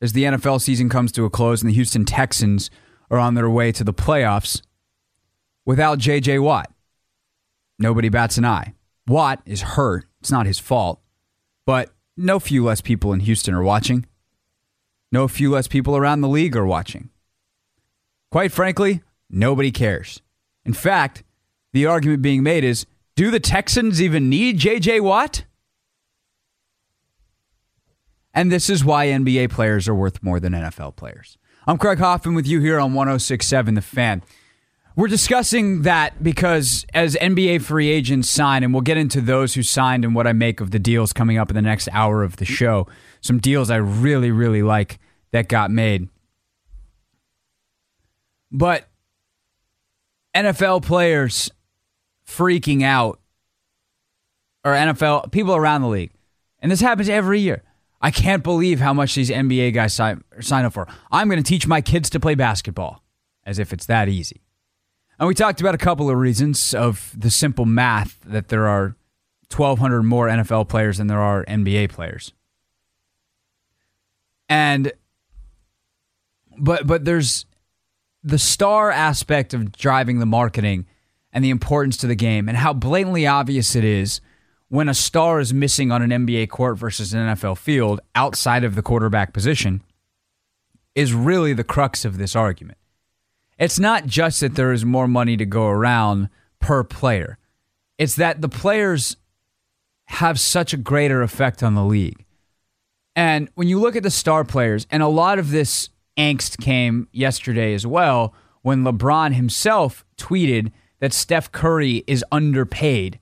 as 0.00 0.12
the 0.12 0.24
NFL 0.24 0.60
season 0.60 0.88
comes 0.88 1.12
to 1.12 1.24
a 1.24 1.30
close, 1.30 1.62
and 1.62 1.70
the 1.70 1.74
Houston 1.74 2.04
Texans 2.04 2.70
are 3.10 3.18
on 3.18 3.34
their 3.34 3.50
way 3.50 3.72
to 3.72 3.84
the 3.84 3.94
playoffs 3.94 4.62
without 5.64 5.98
J.J. 5.98 6.38
Watt. 6.38 6.70
Nobody 7.78 8.08
bats 8.08 8.38
an 8.38 8.44
eye. 8.44 8.74
Watt 9.06 9.40
is 9.44 9.62
hurt. 9.62 10.06
It's 10.20 10.30
not 10.30 10.46
his 10.46 10.58
fault. 10.58 11.00
But 11.66 11.90
no 12.16 12.38
few 12.38 12.64
less 12.64 12.80
people 12.80 13.12
in 13.12 13.20
Houston 13.20 13.54
are 13.54 13.62
watching. 13.62 14.06
No 15.12 15.28
few 15.28 15.50
less 15.50 15.68
people 15.68 15.96
around 15.96 16.20
the 16.20 16.28
league 16.28 16.56
are 16.56 16.66
watching. 16.66 17.10
Quite 18.30 18.52
frankly, 18.52 19.02
nobody 19.30 19.70
cares. 19.70 20.20
In 20.64 20.72
fact, 20.72 21.22
the 21.72 21.86
argument 21.86 22.22
being 22.22 22.42
made 22.42 22.64
is 22.64 22.86
do 23.14 23.30
the 23.30 23.40
Texans 23.40 24.02
even 24.02 24.28
need 24.28 24.58
J.J. 24.58 25.00
Watt? 25.00 25.44
And 28.34 28.52
this 28.52 28.68
is 28.68 28.84
why 28.84 29.06
NBA 29.06 29.50
players 29.50 29.88
are 29.88 29.94
worth 29.94 30.22
more 30.22 30.38
than 30.38 30.52
NFL 30.52 30.96
players. 30.96 31.38
I'm 31.68 31.78
Craig 31.78 31.98
Hoffman 31.98 32.36
with 32.36 32.46
you 32.46 32.60
here 32.60 32.78
on 32.78 32.94
1067 32.94 33.74
The 33.74 33.82
Fan. 33.82 34.22
We're 34.94 35.08
discussing 35.08 35.82
that 35.82 36.22
because 36.22 36.86
as 36.94 37.16
NBA 37.16 37.60
free 37.62 37.88
agents 37.88 38.30
sign, 38.30 38.62
and 38.62 38.72
we'll 38.72 38.82
get 38.82 38.96
into 38.96 39.20
those 39.20 39.54
who 39.54 39.64
signed 39.64 40.04
and 40.04 40.14
what 40.14 40.28
I 40.28 40.32
make 40.32 40.60
of 40.60 40.70
the 40.70 40.78
deals 40.78 41.12
coming 41.12 41.38
up 41.38 41.50
in 41.50 41.56
the 41.56 41.62
next 41.62 41.88
hour 41.90 42.22
of 42.22 42.36
the 42.36 42.44
show. 42.44 42.86
Some 43.20 43.40
deals 43.40 43.68
I 43.68 43.76
really, 43.76 44.30
really 44.30 44.62
like 44.62 45.00
that 45.32 45.48
got 45.48 45.72
made. 45.72 46.08
But 48.52 48.88
NFL 50.36 50.84
players 50.84 51.50
freaking 52.28 52.84
out, 52.84 53.18
or 54.64 54.72
NFL 54.72 55.32
people 55.32 55.56
around 55.56 55.82
the 55.82 55.88
league, 55.88 56.12
and 56.60 56.70
this 56.70 56.80
happens 56.80 57.08
every 57.08 57.40
year. 57.40 57.64
I 58.06 58.12
can't 58.12 58.44
believe 58.44 58.78
how 58.78 58.94
much 58.94 59.16
these 59.16 59.30
NBA 59.30 59.74
guys 59.74 59.92
sign, 59.92 60.22
sign 60.38 60.64
up 60.64 60.74
for. 60.74 60.86
I'm 61.10 61.28
going 61.28 61.42
to 61.42 61.48
teach 61.48 61.66
my 61.66 61.80
kids 61.80 62.08
to 62.10 62.20
play 62.20 62.36
basketball, 62.36 63.02
as 63.44 63.58
if 63.58 63.72
it's 63.72 63.86
that 63.86 64.08
easy. 64.08 64.42
And 65.18 65.26
we 65.26 65.34
talked 65.34 65.60
about 65.60 65.74
a 65.74 65.78
couple 65.78 66.08
of 66.08 66.16
reasons 66.16 66.72
of 66.72 67.12
the 67.18 67.30
simple 67.30 67.64
math 67.64 68.20
that 68.24 68.46
there 68.46 68.68
are 68.68 68.94
1,200 69.52 70.04
more 70.04 70.28
NFL 70.28 70.68
players 70.68 70.98
than 70.98 71.08
there 71.08 71.18
are 71.18 71.44
NBA 71.46 71.90
players. 71.90 72.32
And, 74.48 74.92
but, 76.56 76.86
but 76.86 77.04
there's 77.04 77.44
the 78.22 78.38
star 78.38 78.92
aspect 78.92 79.52
of 79.52 79.72
driving 79.72 80.20
the 80.20 80.26
marketing 80.26 80.86
and 81.32 81.44
the 81.44 81.50
importance 81.50 81.96
to 81.96 82.06
the 82.06 82.14
game 82.14 82.48
and 82.48 82.56
how 82.56 82.72
blatantly 82.72 83.26
obvious 83.26 83.74
it 83.74 83.82
is 83.82 84.20
when 84.68 84.88
a 84.88 84.94
star 84.94 85.38
is 85.38 85.54
missing 85.54 85.92
on 85.92 86.02
an 86.02 86.26
NBA 86.26 86.48
court 86.48 86.78
versus 86.78 87.14
an 87.14 87.20
NFL 87.20 87.58
field 87.58 88.00
outside 88.14 88.64
of 88.64 88.74
the 88.74 88.82
quarterback 88.82 89.32
position 89.32 89.82
is 90.94 91.12
really 91.12 91.52
the 91.52 91.64
crux 91.64 92.04
of 92.04 92.18
this 92.18 92.34
argument. 92.34 92.78
It's 93.58 93.78
not 93.78 94.06
just 94.06 94.40
that 94.40 94.54
there 94.54 94.72
is 94.72 94.84
more 94.84 95.06
money 95.08 95.36
to 95.36 95.46
go 95.46 95.66
around 95.66 96.28
per 96.58 96.82
player, 96.82 97.38
it's 97.98 98.16
that 98.16 98.40
the 98.40 98.48
players 98.48 99.16
have 100.06 100.38
such 100.38 100.72
a 100.72 100.76
greater 100.76 101.22
effect 101.22 101.62
on 101.62 101.74
the 101.74 101.84
league. 101.84 102.24
And 103.14 103.48
when 103.54 103.66
you 103.66 103.80
look 103.80 103.96
at 103.96 104.02
the 104.02 104.10
star 104.10 104.44
players, 104.44 104.86
and 104.90 105.02
a 105.02 105.08
lot 105.08 105.38
of 105.38 105.50
this 105.50 105.88
angst 106.18 106.58
came 106.58 107.08
yesterday 107.12 107.74
as 107.74 107.86
well 107.86 108.34
when 108.62 108.84
LeBron 108.84 109.32
himself 109.34 110.04
tweeted 110.16 110.70
that 111.00 111.12
Steph 111.12 111.50
Curry 111.52 112.04
is 112.06 112.24
underpaid 112.30 113.18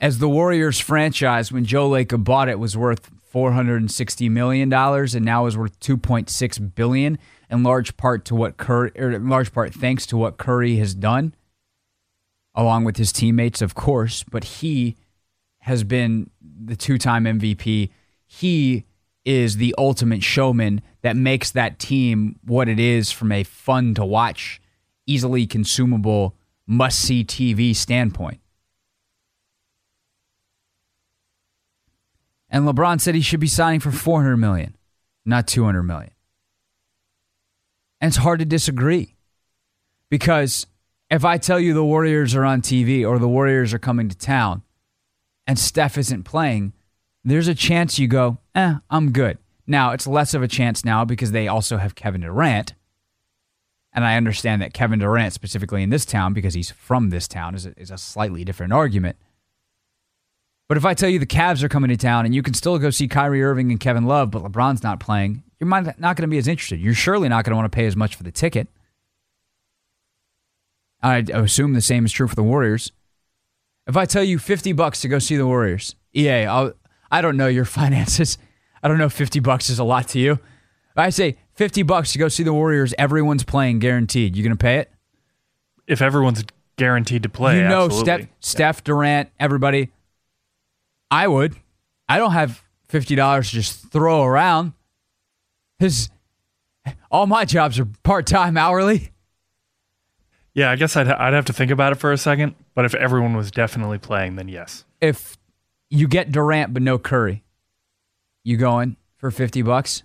as 0.00 0.18
the 0.18 0.28
Warriors 0.28 0.78
franchise 0.78 1.50
when 1.50 1.64
Joe 1.64 1.90
Lacob 1.90 2.24
bought 2.24 2.48
it 2.48 2.58
was 2.58 2.76
worth 2.76 3.10
460 3.24 4.28
million 4.28 4.68
dollars 4.68 5.14
and 5.14 5.24
now 5.24 5.46
is 5.46 5.56
worth 5.56 5.78
2.6 5.80 6.74
billion 6.74 7.18
in 7.50 7.62
large 7.62 7.96
part 7.96 8.24
to 8.26 8.34
what 8.34 8.56
Curry 8.56 8.90
or 8.96 9.08
er, 9.08 9.12
in 9.12 9.28
large 9.28 9.52
part 9.52 9.74
thanks 9.74 10.06
to 10.06 10.16
what 10.16 10.38
Curry 10.38 10.76
has 10.76 10.94
done 10.94 11.34
along 12.54 12.84
with 12.84 12.96
his 12.96 13.12
teammates 13.12 13.60
of 13.60 13.74
course 13.74 14.24
but 14.24 14.44
he 14.44 14.96
has 15.60 15.84
been 15.84 16.30
the 16.40 16.76
two-time 16.76 17.24
MVP 17.24 17.90
he 18.26 18.84
is 19.24 19.56
the 19.58 19.74
ultimate 19.76 20.22
showman 20.22 20.80
that 21.02 21.16
makes 21.16 21.50
that 21.50 21.78
team 21.78 22.38
what 22.44 22.68
it 22.68 22.80
is 22.80 23.10
from 23.10 23.30
a 23.30 23.44
fun 23.44 23.94
to 23.94 24.04
watch 24.04 24.60
easily 25.06 25.46
consumable 25.46 26.34
must 26.66 26.98
see 26.98 27.24
TV 27.24 27.76
standpoint 27.76 28.40
And 32.50 32.66
LeBron 32.66 33.00
said 33.00 33.14
he 33.14 33.20
should 33.20 33.40
be 33.40 33.46
signing 33.46 33.80
for 33.80 33.90
400 33.90 34.36
million, 34.36 34.76
not 35.24 35.46
200 35.46 35.82
million. 35.82 36.10
And 38.00 38.08
it's 38.08 38.18
hard 38.18 38.38
to 38.38 38.44
disagree. 38.44 39.16
Because 40.10 40.66
if 41.10 41.24
I 41.24 41.38
tell 41.38 41.60
you 41.60 41.74
the 41.74 41.84
Warriors 41.84 42.34
are 42.34 42.44
on 42.44 42.62
TV 42.62 43.06
or 43.06 43.18
the 43.18 43.28
Warriors 43.28 43.74
are 43.74 43.78
coming 43.78 44.08
to 44.08 44.16
town 44.16 44.62
and 45.46 45.58
Steph 45.58 45.98
isn't 45.98 46.24
playing, 46.24 46.72
there's 47.24 47.48
a 47.48 47.54
chance 47.54 47.98
you 47.98 48.08
go, 48.08 48.38
eh, 48.54 48.76
I'm 48.90 49.12
good. 49.12 49.38
Now, 49.66 49.92
it's 49.92 50.06
less 50.06 50.32
of 50.32 50.42
a 50.42 50.48
chance 50.48 50.84
now 50.84 51.04
because 51.04 51.32
they 51.32 51.46
also 51.46 51.76
have 51.76 51.94
Kevin 51.94 52.22
Durant. 52.22 52.74
And 53.92 54.04
I 54.04 54.16
understand 54.16 54.62
that 54.62 54.72
Kevin 54.72 54.98
Durant, 54.98 55.34
specifically 55.34 55.82
in 55.82 55.90
this 55.90 56.06
town, 56.06 56.32
because 56.32 56.54
he's 56.54 56.70
from 56.70 57.10
this 57.10 57.28
town, 57.28 57.54
is 57.54 57.66
a, 57.66 57.78
is 57.78 57.90
a 57.90 57.98
slightly 57.98 58.44
different 58.44 58.72
argument. 58.72 59.16
But 60.68 60.76
if 60.76 60.84
I 60.84 60.92
tell 60.92 61.08
you 61.08 61.18
the 61.18 61.26
Cavs 61.26 61.62
are 61.62 61.68
coming 61.68 61.88
to 61.88 61.96
town 61.96 62.26
and 62.26 62.34
you 62.34 62.42
can 62.42 62.52
still 62.52 62.78
go 62.78 62.90
see 62.90 63.08
Kyrie 63.08 63.42
Irving 63.42 63.70
and 63.70 63.80
Kevin 63.80 64.04
Love, 64.04 64.30
but 64.30 64.42
LeBron's 64.42 64.82
not 64.82 65.00
playing, 65.00 65.42
you're 65.58 65.68
not 65.68 65.96
going 65.98 66.16
to 66.16 66.28
be 66.28 66.38
as 66.38 66.46
interested. 66.46 66.78
You're 66.78 66.94
surely 66.94 67.28
not 67.28 67.44
going 67.44 67.52
to 67.52 67.56
want 67.56 67.70
to 67.70 67.74
pay 67.74 67.86
as 67.86 67.96
much 67.96 68.14
for 68.14 68.22
the 68.22 68.30
ticket. 68.30 68.68
I 71.02 71.18
assume 71.32 71.72
the 71.72 71.80
same 71.80 72.04
is 72.04 72.12
true 72.12 72.28
for 72.28 72.34
the 72.34 72.42
Warriors. 72.42 72.92
If 73.86 73.96
I 73.96 74.04
tell 74.04 74.22
you 74.22 74.38
50 74.38 74.72
bucks 74.72 75.00
to 75.00 75.08
go 75.08 75.18
see 75.18 75.36
the 75.36 75.46
Warriors, 75.46 75.94
EA, 76.14 76.44
I'll, 76.44 76.74
I 77.10 77.22
don't 77.22 77.36
know 77.36 77.46
your 77.46 77.64
finances. 77.64 78.36
I 78.82 78.88
don't 78.88 78.98
know 78.98 79.06
if 79.06 79.12
50 79.12 79.40
bucks 79.40 79.70
is 79.70 79.78
a 79.78 79.84
lot 79.84 80.08
to 80.08 80.18
you. 80.18 80.32
If 80.32 80.98
I 80.98 81.10
say 81.10 81.38
50 81.54 81.82
bucks 81.84 82.12
to 82.12 82.18
go 82.18 82.28
see 82.28 82.42
the 82.42 82.52
Warriors, 82.52 82.92
everyone's 82.98 83.44
playing 83.44 83.78
guaranteed. 83.78 84.36
You 84.36 84.42
going 84.42 84.56
to 84.56 84.62
pay 84.62 84.78
it? 84.78 84.92
If 85.86 86.02
everyone's 86.02 86.44
guaranteed 86.76 87.22
to 87.22 87.28
play, 87.28 87.56
you 87.56 87.68
know 87.68 87.86
absolutely. 87.86 88.12
Steph, 88.12 88.28
Steph 88.40 88.84
Durant, 88.84 89.30
everybody. 89.40 89.90
I 91.10 91.26
would. 91.28 91.56
I 92.08 92.18
don't 92.18 92.32
have 92.32 92.62
fifty 92.88 93.14
dollars 93.14 93.50
to 93.50 93.56
just 93.56 93.90
throw 93.90 94.22
around. 94.24 94.72
His 95.78 96.10
all 97.10 97.26
my 97.26 97.44
jobs 97.44 97.78
are 97.78 97.86
part 98.02 98.26
time 98.26 98.56
hourly. 98.56 99.12
Yeah, 100.54 100.70
I 100.70 100.76
guess 100.76 100.96
I'd 100.96 101.08
I'd 101.08 101.34
have 101.34 101.44
to 101.46 101.52
think 101.52 101.70
about 101.70 101.92
it 101.92 101.96
for 101.96 102.12
a 102.12 102.18
second. 102.18 102.54
But 102.74 102.84
if 102.84 102.94
everyone 102.94 103.36
was 103.36 103.50
definitely 103.50 103.98
playing, 103.98 104.36
then 104.36 104.48
yes. 104.48 104.84
If 105.00 105.36
you 105.90 106.08
get 106.08 106.32
Durant 106.32 106.74
but 106.74 106.82
no 106.82 106.98
Curry, 106.98 107.44
you 108.44 108.56
going 108.56 108.96
for 109.18 109.30
fifty 109.30 109.62
bucks? 109.62 110.02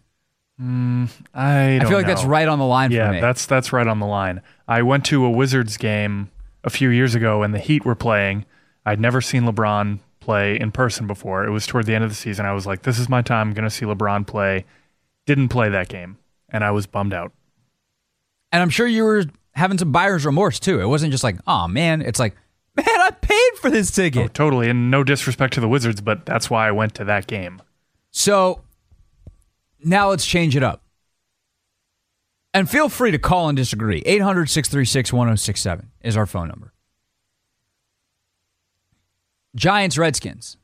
Mm, 0.62 1.10
I 1.33 1.77
I 1.77 1.86
feel 1.86 1.98
like 1.98 2.05
that's 2.05 2.24
right 2.25 2.48
on 2.48 2.60
the 2.60 2.65
line 2.65 2.91
Yeah, 2.91 3.07
for 3.07 3.13
me. 3.13 3.22
that's 3.22 3.45
that's 3.48 3.74
right 3.74 3.88
on 3.88 4.00
the 4.00 4.05
line. 4.05 4.41
I 4.67 4.83
went 4.83 5.05
to 5.05 5.25
a 5.25 5.29
Wizards 5.29 5.77
game 5.77 6.29
a 6.63 6.69
few 6.69 6.89
years 6.89 7.15
ago, 7.15 7.41
and 7.41 7.53
the 7.53 7.60
Heat 7.60 7.83
were 7.86 7.95
playing. 7.95 8.45
I'd 8.86 9.00
never 9.00 9.19
seen 9.22 9.43
LeBron 9.43 10.00
play 10.24 10.60
in 10.60 10.72
person 10.72 11.06
before. 11.08 11.44
It 11.46 11.51
was 11.51 11.68
toward 11.68 11.86
the 11.86 11.94
end 11.96 12.03
of 12.03 12.10
the 12.10 12.15
season. 12.15 12.46
I 12.46 12.53
was 12.53 12.65
like, 12.65 12.84
"This 12.84 12.98
is 13.00 13.10
my 13.10 13.22
time. 13.22 13.50
I'm 13.50 13.53
going 13.53 13.63
to 13.63 13.70
see 13.70 13.86
LeBron 13.86 14.25
play." 14.25 14.65
Didn't 15.25 15.50
play 15.50 15.70
that 15.70 15.88
game, 15.89 16.18
and 16.50 16.63
I 16.63 16.72
was 16.72 16.86
bummed 16.86 17.13
out. 17.13 17.32
and 18.51 18.62
I'm 18.62 18.70
sure 18.70 18.86
you 18.88 19.03
were 19.03 19.24
having 19.53 19.77
some 19.77 19.92
buyer's 19.92 20.25
remorse 20.25 20.60
too. 20.60 20.82
It 20.82 20.86
wasn't 20.88 21.12
just 21.12 21.24
like, 21.24 21.38
oh 21.48 21.68
man, 21.68 22.01
it's 22.01 22.20
like, 22.20 22.36
man, 22.75 22.86
I 22.88 23.12
paid 23.12 23.51
for 23.62 23.70
this 23.70 23.89
ticket. 23.92 24.22
Oh, 24.24 24.27
totally. 24.27 24.70
And 24.70 24.92
no 24.92 25.03
disrespect 25.03 25.53
to 25.53 25.62
the 25.62 25.68
Wizards, 25.70 26.01
but 26.01 26.25
that's 26.25 26.50
why 26.50 26.68
I 26.68 26.72
went 26.72 26.94
to 26.96 27.06
that 27.06 27.25
game. 27.27 27.62
So 28.12 28.62
now 29.84 30.10
let's 30.10 30.25
change 30.25 30.56
it 30.56 30.63
up. 30.63 30.82
And 32.53 32.70
feel 32.70 32.89
free 32.89 33.12
to 33.12 33.18
call 33.18 33.48
and 33.50 33.56
disagree. 33.56 34.03
800 34.06 34.50
636 34.50 35.13
1067 35.13 35.89
is 36.01 36.18
our 36.18 36.25
phone 36.25 36.50
number. 36.50 36.73
Giants, 39.55 39.98
Redskins. 39.98 40.57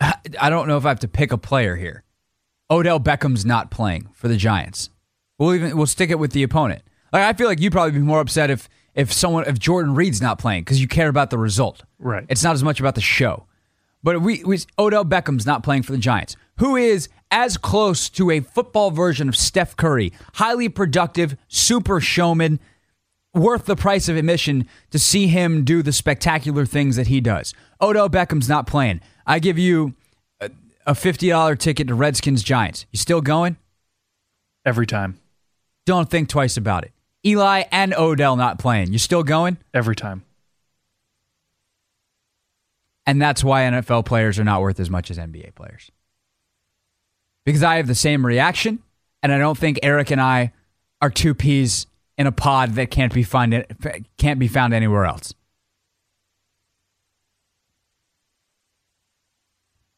I 0.00 0.50
don't 0.50 0.68
know 0.68 0.76
if 0.76 0.84
I 0.84 0.90
have 0.90 1.00
to 1.00 1.08
pick 1.08 1.32
a 1.32 1.38
player 1.38 1.76
here. 1.76 2.04
Odell 2.70 3.00
Beckham's 3.00 3.44
not 3.44 3.70
playing 3.70 4.08
for 4.12 4.28
the 4.28 4.36
Giants. 4.36 4.90
We'll 5.38 5.54
even 5.54 5.76
we'll 5.76 5.86
stick 5.86 6.10
it 6.10 6.18
with 6.18 6.32
the 6.32 6.42
opponent. 6.42 6.82
Like 7.12 7.22
I 7.22 7.32
feel 7.32 7.46
like 7.48 7.60
you'd 7.60 7.72
probably 7.72 7.92
be 7.92 7.98
more 7.98 8.20
upset 8.20 8.50
if 8.50 8.68
if 8.94 9.12
someone 9.12 9.44
if 9.46 9.58
Jordan 9.58 9.94
Reed's 9.94 10.20
not 10.20 10.38
playing 10.38 10.62
because 10.62 10.80
you 10.80 10.88
care 10.88 11.08
about 11.08 11.30
the 11.30 11.38
result. 11.38 11.84
Right. 11.98 12.26
It's 12.28 12.44
not 12.44 12.54
as 12.54 12.62
much 12.62 12.80
about 12.80 12.94
the 12.94 13.00
show. 13.00 13.46
But 14.02 14.22
we, 14.22 14.44
we 14.44 14.58
Odell 14.78 15.04
Beckham's 15.04 15.46
not 15.46 15.62
playing 15.62 15.82
for 15.82 15.92
the 15.92 15.98
Giants, 15.98 16.36
who 16.58 16.76
is 16.76 17.08
as 17.30 17.56
close 17.56 18.08
to 18.10 18.30
a 18.30 18.40
football 18.40 18.90
version 18.90 19.28
of 19.28 19.36
Steph 19.36 19.76
Curry, 19.76 20.12
highly 20.34 20.68
productive, 20.68 21.36
super 21.48 22.00
showman, 22.00 22.60
worth 23.38 23.66
the 23.66 23.76
price 23.76 24.08
of 24.08 24.16
admission 24.16 24.66
to 24.90 24.98
see 24.98 25.26
him 25.28 25.64
do 25.64 25.82
the 25.82 25.92
spectacular 25.92 26.66
things 26.66 26.96
that 26.96 27.06
he 27.06 27.20
does. 27.20 27.54
Odell 27.80 28.08
Beckham's 28.08 28.48
not 28.48 28.66
playing. 28.66 29.00
I 29.26 29.38
give 29.38 29.58
you 29.58 29.94
a, 30.40 30.50
a 30.86 30.92
$50 30.92 31.58
ticket 31.58 31.88
to 31.88 31.94
Redskins 31.94 32.42
Giants. 32.42 32.86
You 32.92 32.98
still 32.98 33.20
going? 33.20 33.56
Every 34.64 34.86
time. 34.86 35.18
Don't 35.86 36.10
think 36.10 36.28
twice 36.28 36.56
about 36.56 36.84
it. 36.84 36.92
Eli 37.24 37.64
and 37.72 37.94
Odell 37.94 38.36
not 38.36 38.58
playing. 38.58 38.92
You 38.92 38.98
still 38.98 39.22
going? 39.22 39.58
Every 39.72 39.96
time. 39.96 40.24
And 43.06 43.22
that's 43.22 43.42
why 43.42 43.62
NFL 43.62 44.04
players 44.04 44.38
are 44.38 44.44
not 44.44 44.60
worth 44.60 44.78
as 44.78 44.90
much 44.90 45.10
as 45.10 45.16
NBA 45.16 45.54
players. 45.54 45.90
Because 47.46 47.62
I 47.62 47.76
have 47.76 47.86
the 47.86 47.94
same 47.94 48.24
reaction, 48.26 48.80
and 49.22 49.32
I 49.32 49.38
don't 49.38 49.56
think 49.56 49.78
Eric 49.82 50.10
and 50.10 50.20
I 50.20 50.52
are 51.00 51.08
two 51.08 51.34
peas 51.34 51.86
in 52.18 52.26
a 52.26 52.32
pod 52.32 52.74
that 52.74 52.90
can't 52.90 53.14
be 53.14 53.22
find 53.22 53.64
can't 54.18 54.38
be 54.38 54.48
found 54.48 54.74
anywhere 54.74 55.06
else. 55.06 55.32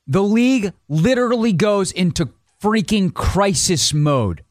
The 0.06 0.22
league 0.22 0.72
literally 0.88 1.52
goes 1.52 1.90
into 1.92 2.30
freaking 2.62 3.14
crisis 3.14 3.94
mode 3.94 4.44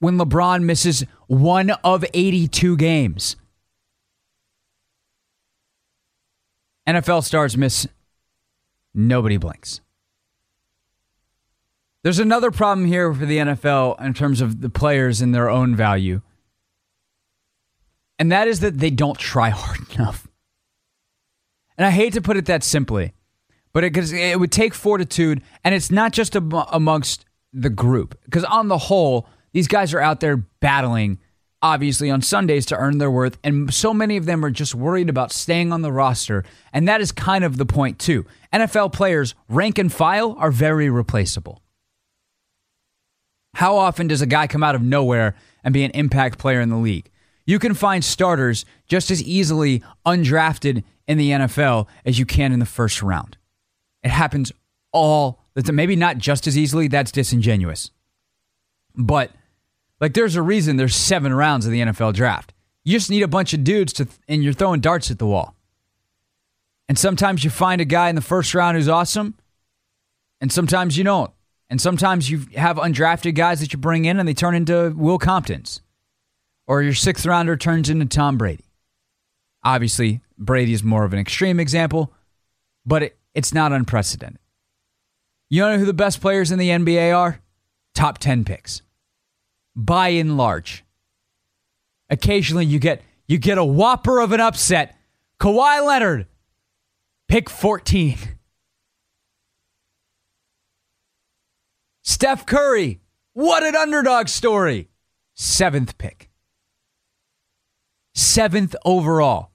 when 0.00 0.18
LeBron 0.18 0.64
misses 0.64 1.04
one 1.28 1.70
of 1.84 2.04
82 2.12 2.76
games. 2.76 3.36
NFL 6.86 7.22
stars 7.22 7.56
miss, 7.56 7.86
nobody 8.92 9.36
blinks. 9.36 9.80
There's 12.02 12.18
another 12.18 12.50
problem 12.50 12.86
here 12.86 13.14
for 13.14 13.24
the 13.24 13.38
NFL 13.38 13.98
in 14.00 14.12
terms 14.12 14.42
of 14.42 14.60
the 14.60 14.68
players 14.68 15.22
and 15.22 15.34
their 15.34 15.48
own 15.48 15.74
value. 15.74 16.20
And 18.18 18.30
that 18.30 18.48
is 18.48 18.60
that 18.60 18.78
they 18.78 18.90
don't 18.90 19.18
try 19.18 19.50
hard 19.50 19.78
enough. 19.94 20.26
And 21.76 21.86
I 21.86 21.90
hate 21.90 22.12
to 22.12 22.22
put 22.22 22.36
it 22.36 22.46
that 22.46 22.62
simply, 22.62 23.12
but 23.72 23.82
it, 23.84 23.96
it 24.12 24.38
would 24.38 24.52
take 24.52 24.74
fortitude, 24.74 25.42
and 25.64 25.74
it's 25.74 25.90
not 25.90 26.12
just 26.12 26.36
am- 26.36 26.52
amongst 26.70 27.24
the 27.52 27.70
group. 27.70 28.18
Because 28.24 28.44
on 28.44 28.68
the 28.68 28.78
whole, 28.78 29.26
these 29.52 29.66
guys 29.66 29.92
are 29.92 30.00
out 30.00 30.20
there 30.20 30.36
battling, 30.36 31.18
obviously, 31.62 32.10
on 32.10 32.22
Sundays 32.22 32.66
to 32.66 32.76
earn 32.76 32.98
their 32.98 33.10
worth, 33.10 33.38
and 33.42 33.74
so 33.74 33.92
many 33.92 34.16
of 34.16 34.26
them 34.26 34.44
are 34.44 34.50
just 34.50 34.74
worried 34.74 35.08
about 35.08 35.32
staying 35.32 35.72
on 35.72 35.82
the 35.82 35.90
roster. 35.90 36.44
And 36.72 36.86
that 36.86 37.00
is 37.00 37.10
kind 37.10 37.42
of 37.42 37.56
the 37.56 37.66
point, 37.66 37.98
too. 37.98 38.24
NFL 38.52 38.92
players, 38.92 39.34
rank 39.48 39.78
and 39.78 39.92
file, 39.92 40.36
are 40.38 40.52
very 40.52 40.88
replaceable. 40.88 41.60
How 43.54 43.76
often 43.76 44.08
does 44.08 44.22
a 44.22 44.26
guy 44.26 44.46
come 44.46 44.62
out 44.62 44.74
of 44.74 44.82
nowhere 44.82 45.34
and 45.62 45.72
be 45.72 45.84
an 45.84 45.92
impact 45.92 46.38
player 46.38 46.60
in 46.60 46.68
the 46.68 46.76
league? 46.76 47.10
You 47.46 47.58
can 47.58 47.74
find 47.74 48.04
starters 48.04 48.64
just 48.86 49.10
as 49.10 49.22
easily 49.22 49.82
undrafted 50.06 50.82
in 51.06 51.18
the 51.18 51.30
NFL 51.30 51.86
as 52.04 52.18
you 52.18 52.26
can 52.26 52.52
in 52.52 52.58
the 52.58 52.66
first 52.66 53.02
round. 53.02 53.36
It 54.02 54.10
happens 54.10 54.52
all 54.92 55.40
the. 55.54 55.72
Maybe 55.72 55.96
not 55.96 56.18
just 56.18 56.46
as 56.46 56.56
easily, 56.56 56.88
that's 56.88 57.12
disingenuous. 57.12 57.90
But 58.94 59.30
like 60.00 60.14
there's 60.14 60.36
a 60.36 60.42
reason 60.42 60.76
there's 60.76 60.96
seven 60.96 61.34
rounds 61.34 61.66
of 61.66 61.72
the 61.72 61.80
NFL 61.80 62.14
draft. 62.14 62.52
You 62.84 62.92
just 62.92 63.10
need 63.10 63.22
a 63.22 63.28
bunch 63.28 63.54
of 63.54 63.64
dudes 63.64 63.92
to 63.94 64.08
and 64.28 64.42
you're 64.42 64.52
throwing 64.52 64.80
darts 64.80 65.10
at 65.10 65.18
the 65.18 65.26
wall. 65.26 65.54
And 66.88 66.98
sometimes 66.98 67.44
you 67.44 67.50
find 67.50 67.80
a 67.80 67.86
guy 67.86 68.10
in 68.10 68.14
the 68.14 68.20
first 68.20 68.54
round 68.54 68.76
who's 68.76 68.90
awesome, 68.90 69.38
and 70.40 70.52
sometimes 70.52 70.98
you 70.98 71.04
don't. 71.04 71.30
And 71.70 71.80
sometimes 71.80 72.28
you 72.28 72.44
have 72.56 72.76
undrafted 72.76 73.34
guys 73.34 73.60
that 73.60 73.72
you 73.72 73.78
bring 73.78 74.04
in 74.04 74.18
and 74.18 74.28
they 74.28 74.34
turn 74.34 74.54
into 74.54 74.92
Will 74.94 75.18
Comptons. 75.18 75.80
Or 76.66 76.82
your 76.82 76.94
sixth 76.94 77.26
rounder 77.26 77.56
turns 77.56 77.90
into 77.90 78.06
Tom 78.06 78.38
Brady. 78.38 78.64
Obviously, 79.62 80.20
Brady 80.38 80.72
is 80.72 80.82
more 80.82 81.04
of 81.04 81.12
an 81.12 81.18
extreme 81.18 81.60
example, 81.60 82.12
but 82.84 83.02
it, 83.02 83.18
it's 83.34 83.52
not 83.52 83.72
unprecedented. 83.72 84.38
You 85.50 85.62
know 85.62 85.78
who 85.78 85.84
the 85.84 85.92
best 85.92 86.20
players 86.20 86.50
in 86.50 86.58
the 86.58 86.70
NBA 86.70 87.16
are? 87.16 87.40
Top 87.94 88.18
10 88.18 88.44
picks. 88.44 88.82
By 89.76 90.08
and 90.08 90.36
large. 90.36 90.84
Occasionally 92.10 92.66
you 92.66 92.78
get 92.78 93.02
you 93.26 93.38
get 93.38 93.58
a 93.58 93.64
whopper 93.64 94.20
of 94.20 94.32
an 94.32 94.40
upset. 94.40 94.96
Kawhi 95.40 95.84
Leonard, 95.84 96.26
pick 97.28 97.48
14. 97.48 98.16
Steph 102.02 102.46
Curry, 102.46 103.00
what 103.32 103.62
an 103.62 103.74
underdog 103.74 104.28
story. 104.28 104.88
Seventh 105.34 105.96
pick. 105.98 106.30
Seventh 108.14 108.76
overall. 108.84 109.50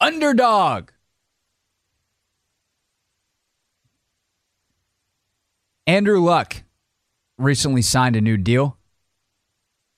Underdog. 0.00 0.90
Andrew 5.86 6.20
Luck 6.20 6.62
recently 7.36 7.82
signed 7.82 8.16
a 8.16 8.20
new 8.22 8.38
deal. 8.38 8.78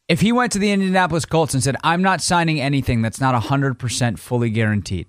If 0.08 0.20
he 0.20 0.32
went 0.32 0.52
to 0.52 0.58
the 0.58 0.70
Indianapolis 0.70 1.24
Colts 1.24 1.54
and 1.54 1.62
said, 1.62 1.76
I'm 1.82 2.02
not 2.02 2.20
signing 2.20 2.60
anything 2.60 3.02
that's 3.02 3.20
not 3.20 3.40
100% 3.40 4.18
fully 4.18 4.50
guaranteed, 4.50 5.06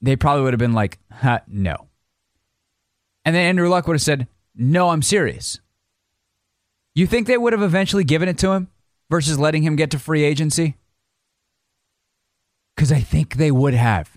they 0.00 0.16
probably 0.16 0.44
would 0.44 0.52
have 0.52 0.58
been 0.58 0.72
like, 0.72 0.98
huh, 1.10 1.40
no. 1.46 1.88
And 3.24 3.34
then 3.34 3.46
Andrew 3.46 3.68
Luck 3.68 3.86
would 3.86 3.94
have 3.94 4.02
said, 4.02 4.28
no, 4.54 4.90
I'm 4.90 5.02
serious. 5.02 5.60
You 6.94 7.06
think 7.06 7.26
they 7.26 7.38
would 7.38 7.52
have 7.52 7.62
eventually 7.62 8.04
given 8.04 8.28
it 8.28 8.38
to 8.38 8.52
him 8.52 8.68
versus 9.10 9.38
letting 9.38 9.62
him 9.62 9.76
get 9.76 9.90
to 9.90 9.98
free 9.98 10.22
agency? 10.22 10.76
Because 12.74 12.92
I 12.92 13.00
think 13.00 13.34
they 13.34 13.50
would 13.50 13.74
have. 13.74 14.16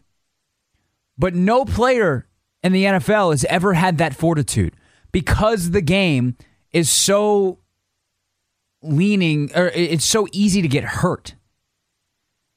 But 1.18 1.34
no 1.34 1.66
player 1.66 2.28
in 2.62 2.72
the 2.72 2.86
NFL 2.86 3.32
has 3.32 3.44
ever 3.46 3.74
had 3.74 3.98
that 3.98 4.16
fortitude 4.16 4.76
because 5.12 5.72
the 5.72 5.82
game 5.82 6.38
is 6.72 6.90
so 6.90 7.60
leaning, 8.82 9.52
or 9.56 9.68
it's 9.68 10.06
so 10.06 10.28
easy 10.32 10.62
to 10.62 10.68
get 10.68 10.84
hurt. 10.84 11.36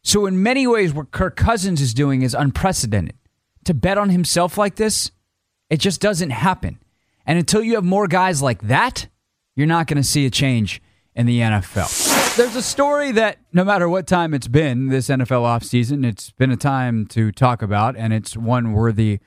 So, 0.02 0.26
in 0.26 0.42
many 0.42 0.66
ways, 0.66 0.94
what 0.94 1.10
Kirk 1.10 1.36
Cousins 1.36 1.80
is 1.80 1.92
doing 1.92 2.22
is 2.22 2.34
unprecedented. 2.34 3.16
To 3.64 3.74
bet 3.74 3.98
on 3.98 4.10
himself 4.10 4.56
like 4.56 4.76
this, 4.76 5.10
it 5.68 5.78
just 5.78 6.00
doesn't 6.00 6.30
happen. 6.30 6.78
And 7.26 7.38
until 7.38 7.62
you 7.62 7.74
have 7.74 7.84
more 7.84 8.06
guys 8.06 8.40
like 8.40 8.62
that, 8.62 9.08
you're 9.56 9.66
not 9.66 9.88
going 9.88 9.96
to 9.96 10.04
see 10.04 10.24
a 10.24 10.30
change 10.30 10.80
in 11.16 11.26
the 11.26 11.40
NFL. 11.40 12.25
There's 12.36 12.54
a 12.54 12.60
story 12.60 13.12
that 13.12 13.38
no 13.54 13.64
matter 13.64 13.88
what 13.88 14.06
time 14.06 14.34
it's 14.34 14.46
been 14.46 14.88
this 14.88 15.08
NFL 15.08 15.40
offseason, 15.40 16.04
it's 16.04 16.32
been 16.32 16.50
a 16.50 16.56
time 16.56 17.06
to 17.06 17.32
talk 17.32 17.62
about, 17.62 17.96
and 17.96 18.12
it's 18.12 18.36
one 18.36 18.74
worthy 18.74 19.20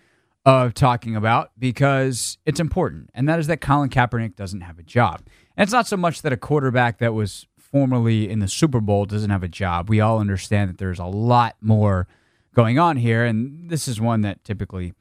of 0.46 0.76
talking 0.76 1.16
about 1.16 1.50
because 1.58 2.38
it's 2.46 2.60
important. 2.60 3.10
And 3.16 3.28
that 3.28 3.40
is 3.40 3.48
that 3.48 3.62
Colin 3.62 3.90
Kaepernick 3.90 4.36
doesn't 4.36 4.62
have 4.62 4.78
a 4.78 4.84
job. 4.84 5.24
And 5.58 5.64
it's 5.64 5.72
not 5.72 5.88
so 5.88 5.98
much 5.98 6.22
that 6.22 6.32
a 6.32 6.38
quarterback 6.38 7.00
that 7.00 7.16
was 7.16 7.48
formerly 7.58 8.30
in 8.30 8.42
the 8.42 8.48
Super 8.48 8.80
Bowl 8.80 9.06
doesn't 9.06 9.32
have 9.32 9.44
a 9.44 9.48
job. 9.48 9.90
We 9.90 10.00
all 10.00 10.20
understand 10.20 10.70
that 10.70 10.78
there's 10.78 11.00
a 11.00 11.06
lot 11.06 11.56
more 11.62 12.08
going 12.54 12.78
on 12.78 12.98
here. 12.98 13.26
And 13.26 13.72
this 13.72 13.88
is 13.88 14.00
one 14.00 14.22
that 14.22 14.44
typically 14.44 14.94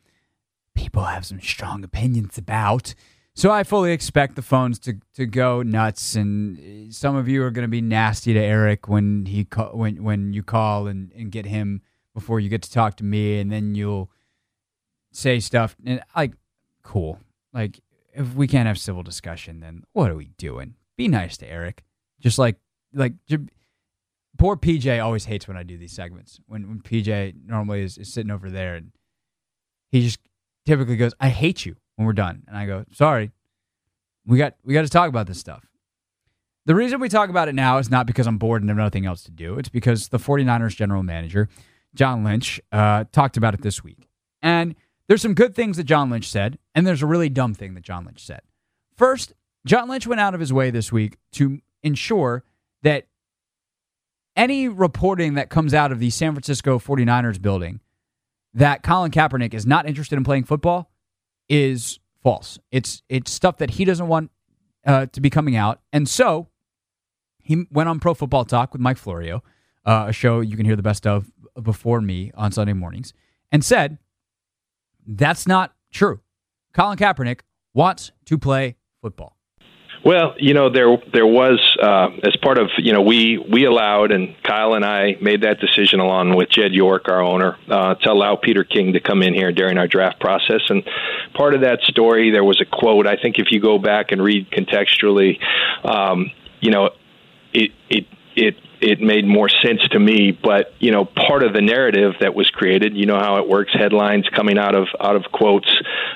people 0.74 1.04
have 1.04 1.26
some 1.26 1.42
strong 1.42 1.84
opinions 1.84 2.38
about. 2.38 2.94
So 3.38 3.52
I 3.52 3.62
fully 3.62 3.92
expect 3.92 4.34
the 4.34 4.42
phones 4.42 4.80
to, 4.80 4.96
to 5.14 5.24
go 5.24 5.62
nuts, 5.62 6.16
and 6.16 6.58
eh, 6.58 6.90
some 6.90 7.14
of 7.14 7.28
you 7.28 7.44
are 7.44 7.52
going 7.52 7.62
to 7.62 7.68
be 7.68 7.80
nasty 7.80 8.32
to 8.32 8.40
Eric 8.40 8.88
when 8.88 9.26
he 9.26 9.44
ca- 9.44 9.70
when 9.70 10.02
when 10.02 10.32
you 10.32 10.42
call 10.42 10.88
and, 10.88 11.12
and 11.12 11.30
get 11.30 11.46
him 11.46 11.80
before 12.14 12.40
you 12.40 12.48
get 12.48 12.62
to 12.62 12.72
talk 12.72 12.96
to 12.96 13.04
me, 13.04 13.38
and 13.38 13.52
then 13.52 13.76
you'll 13.76 14.10
say 15.12 15.38
stuff 15.38 15.76
and 15.86 16.02
like 16.16 16.32
cool. 16.82 17.20
Like 17.52 17.78
if 18.12 18.34
we 18.34 18.48
can't 18.48 18.66
have 18.66 18.76
civil 18.76 19.04
discussion, 19.04 19.60
then 19.60 19.84
what 19.92 20.10
are 20.10 20.16
we 20.16 20.30
doing? 20.36 20.74
Be 20.96 21.06
nice 21.06 21.36
to 21.36 21.48
Eric. 21.48 21.84
Just 22.18 22.40
like 22.40 22.56
like 22.92 23.12
poor 24.36 24.56
PJ 24.56 25.00
always 25.00 25.26
hates 25.26 25.46
when 25.46 25.56
I 25.56 25.62
do 25.62 25.78
these 25.78 25.92
segments. 25.92 26.40
When 26.48 26.66
when 26.66 26.80
PJ 26.80 27.34
normally 27.46 27.82
is, 27.82 27.98
is 27.98 28.12
sitting 28.12 28.32
over 28.32 28.50
there 28.50 28.74
and 28.74 28.90
he 29.92 30.02
just 30.02 30.18
typically 30.66 30.96
goes, 30.96 31.14
"I 31.20 31.28
hate 31.28 31.64
you." 31.64 31.76
When 31.98 32.06
we're 32.06 32.12
done. 32.12 32.44
And 32.46 32.56
I 32.56 32.64
go, 32.64 32.84
sorry, 32.92 33.32
we 34.24 34.38
got 34.38 34.54
we 34.64 34.72
got 34.72 34.82
to 34.82 34.88
talk 34.88 35.08
about 35.08 35.26
this 35.26 35.38
stuff. 35.38 35.66
The 36.64 36.74
reason 36.74 37.00
we 37.00 37.08
talk 37.08 37.28
about 37.28 37.48
it 37.48 37.54
now 37.54 37.78
is 37.78 37.90
not 37.90 38.06
because 38.06 38.28
I'm 38.28 38.38
bored 38.38 38.62
and 38.62 38.70
have 38.70 38.76
nothing 38.76 39.04
else 39.04 39.24
to 39.24 39.32
do. 39.32 39.58
It's 39.58 39.68
because 39.68 40.08
the 40.08 40.18
49ers 40.18 40.76
general 40.76 41.02
manager, 41.02 41.48
John 41.94 42.22
Lynch, 42.22 42.60
uh, 42.70 43.04
talked 43.10 43.36
about 43.36 43.54
it 43.54 43.62
this 43.62 43.82
week. 43.82 44.06
And 44.42 44.76
there's 45.08 45.22
some 45.22 45.34
good 45.34 45.56
things 45.56 45.76
that 45.78 45.84
John 45.84 46.08
Lynch 46.08 46.28
said, 46.28 46.58
and 46.74 46.86
there's 46.86 47.02
a 47.02 47.06
really 47.06 47.28
dumb 47.28 47.52
thing 47.54 47.74
that 47.74 47.82
John 47.82 48.04
Lynch 48.04 48.24
said. 48.24 48.42
First, 48.94 49.32
John 49.66 49.88
Lynch 49.88 50.06
went 50.06 50.20
out 50.20 50.34
of 50.34 50.40
his 50.40 50.52
way 50.52 50.70
this 50.70 50.92
week 50.92 51.16
to 51.32 51.60
ensure 51.82 52.44
that 52.82 53.06
any 54.36 54.68
reporting 54.68 55.34
that 55.34 55.48
comes 55.48 55.74
out 55.74 55.90
of 55.90 55.98
the 55.98 56.10
San 56.10 56.32
Francisco 56.32 56.78
49ers 56.78 57.42
building 57.42 57.80
that 58.54 58.82
Colin 58.82 59.10
Kaepernick 59.10 59.52
is 59.54 59.66
not 59.66 59.88
interested 59.88 60.16
in 60.16 60.24
playing 60.24 60.44
football 60.44 60.90
is 61.48 61.98
false. 62.22 62.58
It's 62.70 63.02
it's 63.08 63.30
stuff 63.32 63.58
that 63.58 63.70
he 63.70 63.84
doesn't 63.84 64.08
want 64.08 64.30
uh, 64.86 65.06
to 65.06 65.20
be 65.20 65.30
coming 65.30 65.56
out, 65.56 65.80
and 65.92 66.08
so 66.08 66.48
he 67.42 67.66
went 67.70 67.88
on 67.88 68.00
Pro 68.00 68.14
Football 68.14 68.44
Talk 68.44 68.72
with 68.72 68.80
Mike 68.80 68.98
Florio, 68.98 69.42
uh, 69.86 70.06
a 70.08 70.12
show 70.12 70.40
you 70.40 70.56
can 70.56 70.66
hear 70.66 70.76
the 70.76 70.82
best 70.82 71.06
of 71.06 71.30
before 71.62 72.00
me 72.00 72.30
on 72.34 72.52
Sunday 72.52 72.74
mornings, 72.74 73.14
and 73.50 73.64
said 73.64 73.98
that's 75.06 75.46
not 75.46 75.74
true. 75.90 76.20
Colin 76.74 76.98
Kaepernick 76.98 77.40
wants 77.72 78.12
to 78.26 78.38
play 78.38 78.76
football. 79.00 79.37
Well, 80.04 80.34
you 80.38 80.54
know, 80.54 80.70
there 80.70 80.96
there 81.12 81.26
was 81.26 81.58
uh, 81.82 82.10
as 82.22 82.36
part 82.36 82.58
of 82.58 82.70
you 82.78 82.92
know 82.92 83.02
we 83.02 83.36
we 83.36 83.64
allowed 83.64 84.12
and 84.12 84.40
Kyle 84.42 84.74
and 84.74 84.84
I 84.84 85.16
made 85.20 85.42
that 85.42 85.60
decision 85.60 86.00
along 86.00 86.36
with 86.36 86.50
Jed 86.50 86.72
York, 86.72 87.08
our 87.08 87.20
owner, 87.20 87.56
uh, 87.68 87.94
to 87.96 88.12
allow 88.12 88.36
Peter 88.36 88.64
King 88.64 88.92
to 88.92 89.00
come 89.00 89.22
in 89.22 89.34
here 89.34 89.50
during 89.50 89.76
our 89.76 89.88
draft 89.88 90.20
process. 90.20 90.62
And 90.68 90.84
part 91.34 91.54
of 91.54 91.62
that 91.62 91.82
story, 91.82 92.30
there 92.30 92.44
was 92.44 92.60
a 92.60 92.64
quote. 92.64 93.06
I 93.06 93.16
think 93.16 93.38
if 93.38 93.50
you 93.50 93.60
go 93.60 93.78
back 93.78 94.12
and 94.12 94.22
read 94.22 94.50
contextually, 94.50 95.38
um, 95.84 96.30
you 96.60 96.70
know, 96.70 96.90
it 97.52 97.72
it 97.90 98.06
it 98.36 98.56
it 98.80 99.00
made 99.00 99.26
more 99.26 99.48
sense 99.48 99.80
to 99.90 99.98
me. 99.98 100.30
But 100.30 100.74
you 100.78 100.92
know, 100.92 101.04
part 101.04 101.42
of 101.42 101.52
the 101.52 101.60
narrative 101.60 102.14
that 102.20 102.34
was 102.34 102.50
created, 102.50 102.96
you 102.96 103.06
know 103.06 103.18
how 103.18 103.38
it 103.38 103.48
works. 103.48 103.72
Headlines 103.74 104.28
coming 104.28 104.58
out 104.58 104.76
of 104.76 104.86
out 105.00 105.16
of 105.16 105.24
quotes 105.32 105.70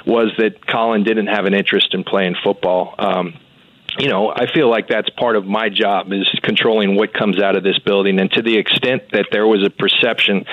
was 0.06 0.30
that 0.38 0.66
Colin 0.66 1.02
didn't 1.02 1.26
have 1.26 1.46
an 1.46 1.54
interest 1.54 1.94
in 1.94 2.04
playing 2.04 2.36
football. 2.44 2.94
Um, 2.98 3.34
you 3.98 4.08
know, 4.08 4.30
I 4.30 4.46
feel 4.52 4.70
like 4.70 4.88
that's 4.88 5.10
part 5.10 5.36
of 5.36 5.44
my 5.44 5.68
job 5.68 6.12
is 6.12 6.28
controlling 6.42 6.96
what 6.96 7.12
comes 7.12 7.40
out 7.40 7.56
of 7.56 7.62
this 7.62 7.78
building. 7.78 8.18
And 8.18 8.30
to 8.32 8.42
the 8.42 8.56
extent 8.56 9.02
that 9.12 9.26
there 9.30 9.46
was 9.46 9.64
a 9.64 9.70
perception 9.70 10.46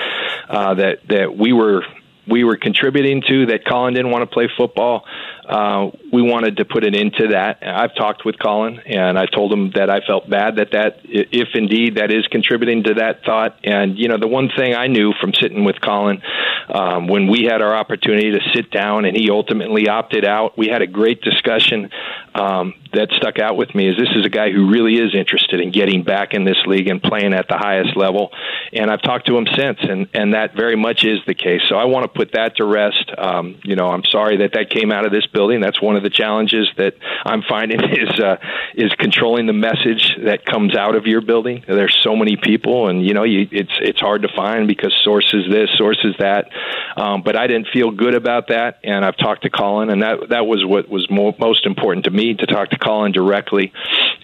uh, 0.48 0.74
that 0.74 1.08
that 1.08 1.36
we 1.36 1.52
were 1.52 1.84
we 2.26 2.44
were 2.44 2.56
contributing 2.56 3.22
to 3.28 3.46
that 3.46 3.64
Colin 3.66 3.94
didn't 3.94 4.10
want 4.10 4.22
to 4.22 4.32
play 4.32 4.48
football, 4.56 5.04
uh, 5.50 5.90
we 6.12 6.22
wanted 6.22 6.58
to 6.58 6.64
put 6.64 6.84
an 6.84 6.94
end 6.94 7.12
to 7.14 7.28
that. 7.28 7.58
I've 7.60 7.92
talked 7.96 8.24
with 8.24 8.38
Colin, 8.38 8.78
and 8.86 9.18
I 9.18 9.26
told 9.26 9.52
him 9.52 9.72
that 9.74 9.90
I 9.90 9.98
felt 10.06 10.30
bad 10.30 10.56
that 10.56 10.70
that, 10.70 11.00
if 11.02 11.48
indeed 11.54 11.96
that 11.96 12.12
is 12.12 12.24
contributing 12.28 12.84
to 12.84 12.94
that 12.94 13.24
thought. 13.24 13.58
And 13.64 13.98
you 13.98 14.06
know, 14.06 14.16
the 14.16 14.28
one 14.28 14.48
thing 14.56 14.76
I 14.76 14.86
knew 14.86 15.12
from 15.20 15.34
sitting 15.34 15.64
with 15.64 15.80
Colin 15.80 16.22
um, 16.68 17.08
when 17.08 17.26
we 17.26 17.48
had 17.50 17.62
our 17.62 17.74
opportunity 17.74 18.30
to 18.30 18.38
sit 18.54 18.70
down, 18.70 19.04
and 19.04 19.16
he 19.16 19.28
ultimately 19.28 19.88
opted 19.88 20.24
out. 20.24 20.56
We 20.56 20.68
had 20.68 20.82
a 20.82 20.86
great 20.86 21.20
discussion 21.20 21.90
um, 22.32 22.74
that 22.92 23.08
stuck 23.16 23.40
out 23.40 23.56
with 23.56 23.74
me. 23.74 23.88
Is 23.88 23.96
this 23.96 24.14
is 24.14 24.24
a 24.24 24.30
guy 24.30 24.52
who 24.52 24.70
really 24.70 24.98
is 24.98 25.16
interested 25.16 25.60
in 25.60 25.72
getting 25.72 26.04
back 26.04 26.32
in 26.32 26.44
this 26.44 26.58
league 26.64 26.86
and 26.86 27.02
playing 27.02 27.34
at 27.34 27.48
the 27.48 27.56
highest 27.56 27.96
level. 27.96 28.30
And 28.72 28.88
I've 28.88 29.02
talked 29.02 29.26
to 29.26 29.36
him 29.36 29.48
since, 29.56 29.78
and 29.82 30.06
and 30.14 30.34
that 30.34 30.54
very 30.54 30.76
much 30.76 31.02
is 31.02 31.18
the 31.26 31.34
case. 31.34 31.62
So 31.68 31.74
I 31.74 31.86
want 31.86 32.04
to 32.04 32.08
put 32.08 32.34
that 32.34 32.56
to 32.58 32.64
rest. 32.64 33.10
Um, 33.18 33.58
you 33.64 33.74
know, 33.74 33.88
I'm 33.88 34.04
sorry 34.04 34.36
that 34.38 34.52
that 34.52 34.70
came 34.70 34.92
out 34.92 35.04
of 35.04 35.10
this 35.10 35.26
building. 35.26 35.39
That's 35.48 35.80
one 35.80 35.96
of 35.96 36.02
the 36.02 36.10
challenges 36.10 36.68
that 36.76 36.94
I'm 37.24 37.42
finding 37.42 37.80
is 37.84 38.20
uh, 38.20 38.36
is 38.74 38.92
controlling 38.98 39.46
the 39.46 39.52
message 39.52 40.16
that 40.24 40.44
comes 40.44 40.76
out 40.76 40.94
of 40.94 41.06
your 41.06 41.20
building. 41.20 41.64
There's 41.66 41.96
so 42.02 42.14
many 42.14 42.36
people, 42.36 42.88
and 42.88 43.04
you 43.04 43.14
know, 43.14 43.24
you, 43.24 43.48
it's 43.50 43.72
it's 43.80 44.00
hard 44.00 44.22
to 44.22 44.28
find 44.36 44.68
because 44.68 44.94
sources 45.02 45.44
this, 45.50 45.70
sources 45.76 46.14
that. 46.18 46.50
Um, 46.96 47.22
but 47.22 47.36
I 47.36 47.46
didn't 47.46 47.68
feel 47.72 47.90
good 47.90 48.14
about 48.14 48.48
that, 48.48 48.80
and 48.84 49.04
I've 49.04 49.16
talked 49.16 49.42
to 49.42 49.50
Colin, 49.50 49.90
and 49.90 50.02
that 50.02 50.28
that 50.30 50.46
was 50.46 50.64
what 50.64 50.88
was 50.88 51.10
mo- 51.10 51.34
most 51.38 51.64
important 51.66 52.04
to 52.04 52.10
me 52.10 52.34
to 52.34 52.46
talk 52.46 52.70
to 52.70 52.78
Colin 52.78 53.12
directly, 53.12 53.72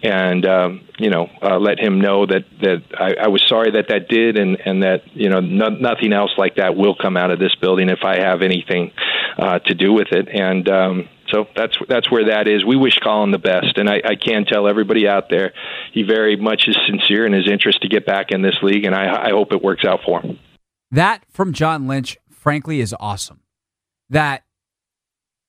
and 0.03 0.47
um, 0.47 0.89
you 0.99 1.11
know, 1.11 1.29
uh, 1.43 1.59
let 1.59 1.79
him 1.79 2.01
know 2.01 2.27
that 2.27 2.45
that 2.61 2.83
I, 2.99 3.25
I 3.25 3.29
was 3.29 3.43
sorry 3.47 3.73
that 3.73 3.89
that 3.89 4.09
did, 4.09 4.39
and 4.39 4.59
and 4.65 4.83
that 4.83 5.03
you 5.15 5.29
know 5.29 5.41
no, 5.41 5.69
nothing 5.69 6.13
else 6.13 6.33
like 6.37 6.57
that 6.57 6.77
will 6.77 6.95
come 6.95 7.17
out 7.17 7.31
of 7.31 7.39
this 7.39 7.55
building 7.57 7.89
if 7.89 8.05
I 8.05 8.21
have 8.21 8.43
anything 8.43 8.93
uh, 9.39 9.59
to 9.61 9.75
do 9.75 9.93
with 9.93 10.09
it, 10.13 10.29
and. 10.29 10.69
Um, 10.69 11.09
so 11.29 11.47
that's 11.57 11.77
that's 11.89 12.09
where 12.09 12.27
that 12.27 12.47
is. 12.47 12.65
We 12.65 12.77
wish 12.77 13.01
Colin 13.01 13.33
the 13.33 13.39
best, 13.39 13.79
and 13.79 13.91
I, 13.91 14.01
I 14.05 14.15
can 14.15 14.45
tell 14.45 14.69
everybody 14.69 15.09
out 15.09 15.25
there 15.29 15.55
he 15.93 16.05
very 16.05 16.37
much 16.37 16.69
is 16.69 16.77
sincere 16.87 17.27
in 17.27 17.33
his 17.33 17.49
interest 17.51 17.83
to 17.83 17.89
get 17.89 18.07
back 18.07 18.31
in 18.31 18.43
this 18.43 18.57
league, 18.63 18.85
and 18.85 18.95
I, 18.95 19.27
I 19.27 19.31
hope 19.31 19.53
it 19.53 19.61
works 19.61 19.85
out 19.85 20.01
for 20.07 20.21
him. 20.21 20.39
That 20.93 21.25
from 21.29 21.53
John 21.53 21.89
Lynch, 21.89 22.17
frankly, 22.31 22.81
is 22.81 22.95
awesome. 23.01 23.41
That 24.09 24.45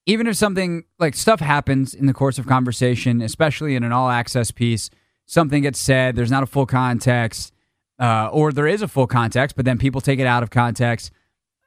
even 0.08 0.26
if 0.26 0.38
something 0.38 0.86
like 0.98 1.16
stuff 1.16 1.42
happens 1.42 1.94
in 1.94 2.06
the 2.08 2.14
course 2.14 2.40
of 2.40 2.48
conversation, 2.48 3.22
especially 3.22 3.76
in 3.76 3.84
an 3.84 3.92
all 3.92 4.10
access 4.10 4.50
piece, 4.52 4.90
something 5.26 5.62
gets 5.62 5.80
said, 5.80 6.16
there's 6.16 6.32
not 6.32 6.44
a 6.44 6.48
full 6.48 6.66
context, 6.66 7.54
uh, 8.00 8.30
or 8.32 8.54
there 8.54 8.68
is 8.68 8.82
a 8.82 8.88
full 8.88 9.06
context, 9.06 9.56
but 9.58 9.66
then 9.66 9.78
people 9.78 10.00
take 10.00 10.20
it 10.20 10.26
out 10.26 10.44
of 10.44 10.50
context. 10.50 11.12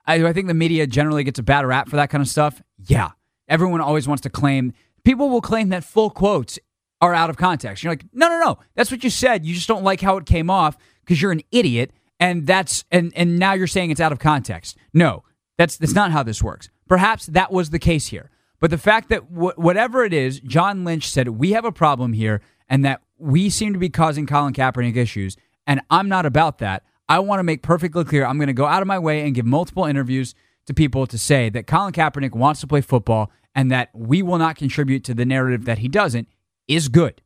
I, 0.07 0.25
I 0.25 0.33
think 0.33 0.49
the 0.49 0.55
media 0.55 0.87
generally 0.87 1.23
gets 1.23 1.39
a 1.39 1.43
bad 1.43 1.67
rap 1.67 1.89
for 1.89 1.97
that 1.97 2.09
kind 2.09 2.23
of 2.23 2.29
stuff. 2.29 2.63
Yeah, 2.79 3.11
everyone 3.47 3.83
always 3.83 4.09
wants 4.09 4.23
to 4.23 4.31
claim 4.31 4.73
people 5.05 5.29
will 5.29 5.43
claim 5.43 5.69
that 5.69 5.85
full 5.85 6.09
quotes 6.11 6.59
are 7.03 7.15
out 7.15 7.31
of 7.31 7.37
context. 7.37 7.83
You're 7.83 7.93
like, 7.93 8.05
no, 8.13 8.29
no, 8.29 8.41
no. 8.41 8.59
That's 8.75 8.91
what 8.91 9.05
you 9.05 9.11
said. 9.11 9.45
You 9.45 9.55
just 9.55 9.69
don't 9.69 9.85
like 9.85 10.01
how 10.01 10.17
it 10.17 10.27
came 10.27 10.51
off 10.51 10.77
because 11.01 11.21
you're 11.21 11.33
an 11.33 11.43
idiot, 11.51 11.93
and 12.19 12.47
that's 12.47 12.85
and 12.91 13.13
and 13.15 13.39
now 13.39 13.53
you're 13.53 13.67
saying 13.67 13.91
it's 13.91 14.01
out 14.01 14.13
of 14.13 14.19
context. 14.19 14.79
No, 14.95 15.25
that's 15.61 15.77
that's 15.77 15.95
not 15.95 16.11
how 16.11 16.23
this 16.23 16.43
works. 16.43 16.71
Perhaps 16.89 17.27
that 17.27 17.53
was 17.53 17.69
the 17.69 17.79
case 17.79 18.07
here, 18.07 18.31
but 18.61 18.71
the 18.71 18.79
fact 18.79 19.11
that 19.11 19.31
w- 19.31 19.53
whatever 19.57 20.07
it 20.07 20.15
is, 20.15 20.41
John 20.41 20.85
Lynch 20.85 21.11
said 21.11 21.29
we 21.29 21.51
have 21.51 21.67
a 21.67 21.71
problem 21.71 22.15
here, 22.15 22.41
and 22.67 22.83
that 22.87 23.03
we 23.19 23.51
seem 23.51 23.75
to 23.75 23.79
be 23.79 23.91
causing 23.91 24.27
Colin 24.27 24.55
Kaepernick 24.55 24.97
issues, 24.97 25.37
and 25.67 25.83
I'm 25.91 26.09
not 26.09 26.25
about 26.25 26.61
that. 26.61 26.85
I 27.11 27.19
want 27.19 27.41
to 27.41 27.43
make 27.43 27.63
perfectly 27.63 28.05
clear. 28.05 28.25
I'm 28.25 28.39
going 28.39 28.47
to 28.47 28.55
go 28.55 28.65
out 28.65 28.81
of 28.81 28.89
my 28.89 28.99
way 28.99 29.21
and 29.21 29.35
give 29.35 29.45
multiple 29.45 29.85
interviews 29.85 30.35
to 30.65 30.73
people 30.73 31.07
to 31.07 31.19
say 31.19 31.51
that 31.51 31.67
Colin 31.67 31.93
Kaepernick 31.93 32.33
wants 32.33 32.63
to 32.63 32.67
play 32.67 32.81
football 32.81 33.31
and 33.55 33.71
that 33.71 33.91
we 33.93 34.23
will 34.23 34.39
not 34.39 34.57
contribute 34.57 35.05
to 35.05 35.13
the 35.13 35.27
narrative 35.27 35.67
that 35.67 35.81
he 35.81 35.89
doesn't 35.89 36.27
is 36.69 36.89
good. 36.89 37.21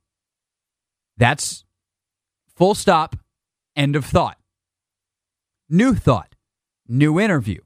That's 1.16 1.64
full 2.56 2.74
stop, 2.74 3.14
end 3.76 3.94
of 3.94 4.04
thought. 4.04 4.38
New 5.68 5.94
thought, 5.94 6.34
new 6.88 7.20
interview. 7.20 7.60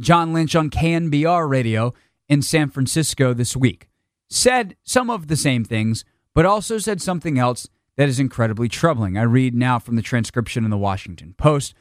John 0.00 0.32
Lynch 0.32 0.56
on 0.56 0.70
KNBR 0.70 1.46
radio 1.46 1.92
in 2.26 2.40
San 2.40 2.70
Francisco 2.70 3.34
this 3.34 3.54
week 3.54 3.86
said 4.30 4.74
some 4.82 5.10
of 5.10 5.28
the 5.28 5.36
same 5.36 5.62
things, 5.62 6.06
but 6.34 6.46
also 6.46 6.78
said 6.78 7.02
something 7.02 7.38
else 7.38 7.68
that 7.96 8.08
is 8.08 8.18
incredibly 8.18 8.66
troubling. 8.66 9.18
I 9.18 9.22
read 9.22 9.54
now 9.54 9.78
from 9.78 9.96
the 9.96 10.02
transcription 10.02 10.64
in 10.64 10.70
the 10.70 10.78
Washington 10.78 11.34
Post, 11.36 11.74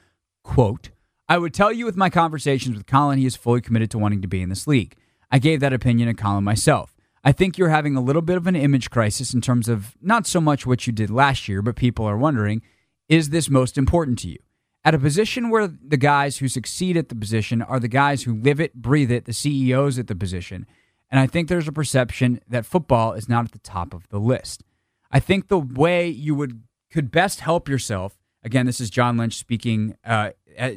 quote, 0.44 0.90
I 1.30 1.38
would 1.38 1.54
tell 1.54 1.72
you 1.72 1.86
with 1.86 1.96
my 1.96 2.10
conversations 2.10 2.76
with 2.76 2.88
Colin, 2.88 3.20
he 3.20 3.26
is 3.26 3.38
fully 3.38 3.62
committed 3.62 3.90
to 3.92 3.98
wanting 3.98 4.22
to 4.22 4.28
be 4.28 4.42
in 4.42 4.50
this 4.50 4.68
league. 4.68 4.96
I 5.32 5.40
gave 5.40 5.62
that 5.62 5.72
opinion 5.72 6.10
to 6.10 6.14
Colin 6.14 6.44
myself. 6.44 6.98
I 7.24 7.32
think 7.32 7.58
you're 7.58 7.70
having 7.70 7.96
a 7.96 8.02
little 8.02 8.22
bit 8.22 8.36
of 8.36 8.48
an 8.48 8.56
image 8.56 8.90
crisis 8.90 9.34
in 9.34 9.40
terms 9.40 9.70
of 9.70 9.96
not 10.02 10.28
so 10.28 10.42
much 10.42 10.66
what 10.66 10.86
you 10.88 10.92
did 10.92 11.10
last 11.10 11.48
year, 11.48 11.62
but 11.62 11.78
people 11.78 12.06
are 12.06 12.18
wondering, 12.18 12.64
is 13.08 13.30
this 13.30 13.50
most 13.50 13.78
important 13.78 14.20
to 14.20 14.30
you? 14.30 14.40
At 14.86 14.96
a 14.96 15.00
position 15.00 15.50
where 15.50 15.68
the 15.68 15.98
guys 15.98 16.38
who 16.38 16.48
succeed 16.48 16.96
at 16.96 17.10
the 17.10 17.16
position 17.16 17.62
are 17.62 17.80
the 17.80 17.90
guys 17.90 18.24
who 18.24 18.34
live 18.34 18.60
it, 18.60 18.74
breathe 18.76 19.12
it, 19.12 19.26
the 19.26 19.34
CEOs 19.34 20.00
at 20.00 20.08
the 20.08 20.16
position. 20.16 20.66
And 21.12 21.20
I 21.20 21.28
think 21.28 21.50
there's 21.50 21.68
a 21.68 21.74
perception 21.74 22.40
that 22.48 22.66
football 22.66 23.14
is 23.14 23.28
not 23.28 23.46
at 23.46 23.52
the 23.52 23.60
top 23.60 23.94
of 23.94 24.08
the 24.10 24.20
list. 24.20 24.64
I 25.12 25.20
think 25.20 25.48
the 25.48 25.60
way 25.60 26.08
you 26.08 26.36
would 26.36 26.64
could 26.92 27.12
best 27.12 27.42
help 27.42 27.70
yourself. 27.70 28.18
Again, 28.44 28.66
this 28.66 28.80
is 28.80 28.90
John 28.90 29.18
Lynch 29.18 29.36
speaking, 29.36 29.96
uh, 30.06 30.32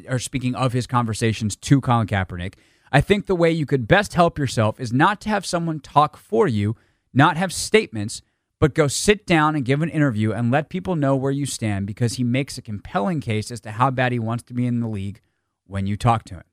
or 0.07 0.19
speaking 0.19 0.53
of 0.53 0.73
his 0.73 0.85
conversations 0.85 1.55
to 1.55 1.81
Colin 1.81 2.07
Kaepernick. 2.07 2.55
I 2.91 3.01
think 3.01 3.25
the 3.25 3.35
way 3.35 3.51
you 3.51 3.65
could 3.65 3.87
best 3.87 4.13
help 4.13 4.37
yourself 4.37 4.79
is 4.79 4.93
not 4.93 5.19
to 5.21 5.29
have 5.29 5.45
someone 5.45 5.79
talk 5.79 6.17
for 6.17 6.47
you, 6.47 6.75
not 7.13 7.37
have 7.37 7.51
statements, 7.51 8.21
but 8.63 8.73
go 8.73 8.87
sit 8.87 9.25
down 9.25 9.57
and 9.57 9.65
give 9.65 9.81
an 9.81 9.89
interview 9.89 10.31
and 10.31 10.49
let 10.49 10.69
people 10.69 10.95
know 10.95 11.17
where 11.17 11.33
you 11.33 11.45
stand 11.45 11.85
because 11.85 12.13
he 12.13 12.23
makes 12.23 12.57
a 12.57 12.61
compelling 12.61 13.19
case 13.19 13.51
as 13.51 13.59
to 13.59 13.71
how 13.71 13.91
bad 13.91 14.13
he 14.13 14.19
wants 14.19 14.41
to 14.41 14.53
be 14.53 14.65
in 14.65 14.79
the 14.79 14.87
league 14.87 15.19
when 15.67 15.85
you 15.85 15.97
talk 15.97 16.23
to 16.23 16.35
him. 16.35 16.43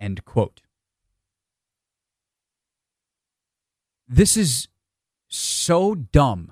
End 0.00 0.24
quote. 0.24 0.60
This 4.08 4.36
is 4.36 4.66
so 5.28 5.94
dumb, 5.94 6.50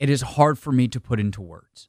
it 0.00 0.10
is 0.10 0.22
hard 0.22 0.58
for 0.58 0.72
me 0.72 0.88
to 0.88 0.98
put 0.98 1.20
into 1.20 1.40
words. 1.40 1.88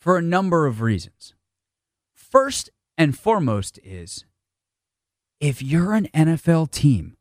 For 0.00 0.16
a 0.16 0.22
number 0.22 0.64
of 0.64 0.80
reasons. 0.80 1.34
First 2.14 2.70
and 2.96 3.14
foremost 3.18 3.78
is 3.84 4.24
if 5.40 5.60
you're 5.60 5.92
an 5.92 6.08
NFL 6.14 6.70
team 6.70 7.17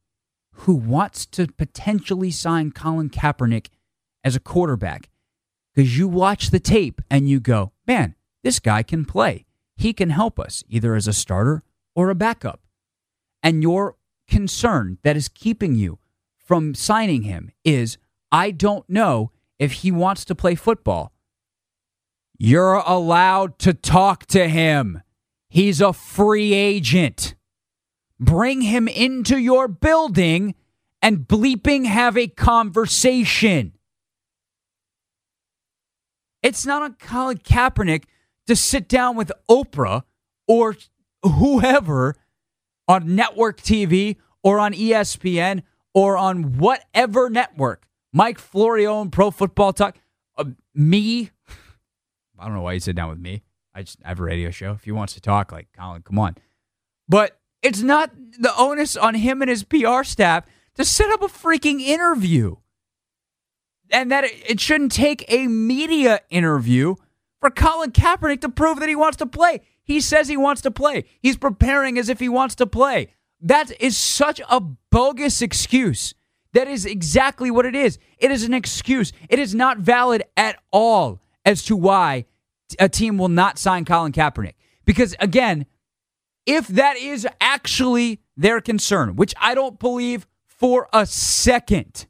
who 0.61 0.73
wants 0.73 1.25
to 1.25 1.47
potentially 1.47 2.31
sign 2.31 2.71
Colin 2.71 3.09
Kaepernick 3.09 3.67
as 4.23 4.35
a 4.35 4.39
quarterback, 4.39 5.09
because 5.73 5.97
you 5.97 6.07
watch 6.07 6.49
the 6.49 6.59
tape 6.59 7.01
and 7.09 7.29
you 7.29 7.39
go, 7.39 7.71
man, 7.85 8.15
this 8.43 8.59
guy 8.59 8.83
can 8.83 9.05
play. 9.05 9.45
He 9.75 9.93
can 9.93 10.09
help 10.09 10.39
us 10.39 10.63
either 10.67 10.95
as 10.95 11.07
a 11.07 11.13
starter 11.13 11.63
or 11.95 12.09
a 12.09 12.15
backup. 12.15 12.61
And 13.43 13.61
your 13.61 13.95
concern 14.27 14.97
that 15.03 15.15
is 15.15 15.29
keeping 15.29 15.75
you 15.75 15.99
from 16.35 16.73
signing 16.73 17.23
him 17.23 17.51
is 17.63 17.97
I 18.31 18.51
don't 18.51 18.89
know 18.89 19.31
if 19.59 19.71
he 19.71 19.91
wants 19.91 20.25
to 20.25 20.35
play 20.35 20.55
football. 20.55 21.13
You're 22.37 22.75
allowed 22.75 23.57
to 23.59 23.73
talk 23.73 24.25
to 24.27 24.49
him. 24.49 25.01
He's 25.49 25.79
a 25.79 25.93
free 25.93 26.53
agent. 26.53 27.35
Bring 28.19 28.61
him 28.61 28.87
into 28.87 29.37
your 29.37 29.67
building 29.67 30.55
and 31.01 31.27
bleeping 31.27 31.85
have 31.85 32.17
a 32.17 32.27
conversation. 32.27 33.73
It's 36.41 36.65
not 36.65 36.81
on 36.81 36.93
Colin 36.95 37.37
Kaepernick 37.37 38.05
to 38.47 38.55
sit 38.55 38.87
down 38.87 39.15
with 39.15 39.31
Oprah 39.49 40.03
or 40.47 40.75
whoever 41.23 42.15
on 42.87 43.15
network 43.15 43.61
TV 43.61 44.17
or 44.43 44.59
on 44.59 44.73
ESPN 44.73 45.63
or 45.93 46.17
on 46.17 46.57
whatever 46.57 47.29
network. 47.29 47.85
Mike 48.13 48.39
Florio 48.39 49.01
and 49.01 49.11
Pro 49.11 49.31
Football 49.31 49.73
Talk. 49.73 49.97
Uh, 50.37 50.45
me. 50.73 51.31
I 52.39 52.45
don't 52.45 52.55
know 52.55 52.61
why 52.61 52.73
you 52.73 52.79
sit 52.79 52.95
down 52.95 53.09
with 53.09 53.19
me. 53.19 53.43
I 53.73 53.83
just 53.83 53.99
I 54.03 54.09
have 54.09 54.19
a 54.19 54.23
radio 54.23 54.49
show. 54.51 54.71
If 54.71 54.85
he 54.85 54.91
wants 54.91 55.13
to 55.15 55.21
talk, 55.21 55.51
like 55.51 55.67
Colin, 55.77 56.01
come 56.01 56.19
on. 56.19 56.35
But 57.09 57.39
it's 57.67 57.81
not 57.81 58.11
the 58.39 58.53
onus 58.57 58.95
on 58.95 59.15
him 59.15 59.41
and 59.41 59.49
his 59.49 59.65
PR 59.65 60.03
staff 60.03 60.45
to 60.75 60.85
set 60.85 61.09
up 61.11 61.21
a 61.21 61.27
freaking 61.27 61.81
interview. 61.81 62.55
And 63.91 64.09
that 64.09 64.23
it 64.23 64.61
shouldn't 64.61 64.93
take 64.93 65.25
a 65.27 65.47
media 65.47 66.21
interview 66.29 66.95
for 67.41 67.49
Colin 67.49 67.91
Kaepernick 67.91 68.39
to 68.41 68.49
prove 68.49 68.79
that 68.79 68.87
he 68.87 68.95
wants 68.95 69.17
to 69.17 69.25
play. 69.25 69.59
He 69.83 69.99
says 69.99 70.29
he 70.29 70.37
wants 70.37 70.61
to 70.61 70.71
play. 70.71 71.03
He's 71.19 71.35
preparing 71.35 71.97
as 71.97 72.07
if 72.07 72.21
he 72.21 72.29
wants 72.29 72.55
to 72.55 72.67
play. 72.67 73.13
That 73.41 73.69
is 73.81 73.97
such 73.97 74.39
a 74.49 74.61
bogus 74.61 75.41
excuse. 75.41 76.13
That 76.53 76.69
is 76.69 76.85
exactly 76.85 77.51
what 77.51 77.65
it 77.65 77.75
is. 77.75 77.99
It 78.17 78.31
is 78.31 78.43
an 78.43 78.53
excuse. 78.53 79.11
It 79.27 79.39
is 79.39 79.53
not 79.53 79.79
valid 79.79 80.23
at 80.37 80.57
all 80.71 81.21
as 81.45 81.63
to 81.63 81.75
why 81.75 82.25
a 82.79 82.87
team 82.87 83.17
will 83.17 83.29
not 83.29 83.59
sign 83.59 83.83
Colin 83.83 84.13
Kaepernick. 84.13 84.55
Because 84.85 85.15
again, 85.19 85.65
if 86.47 86.67
that 86.69 86.97
is 86.97 87.27
actually 87.39 88.21
their 88.35 88.61
concern, 88.61 89.15
which 89.15 89.35
I 89.39 89.53
don't 89.53 89.77
believe 89.77 90.25
for 90.47 90.87
a 90.93 91.05
second, 91.05 92.07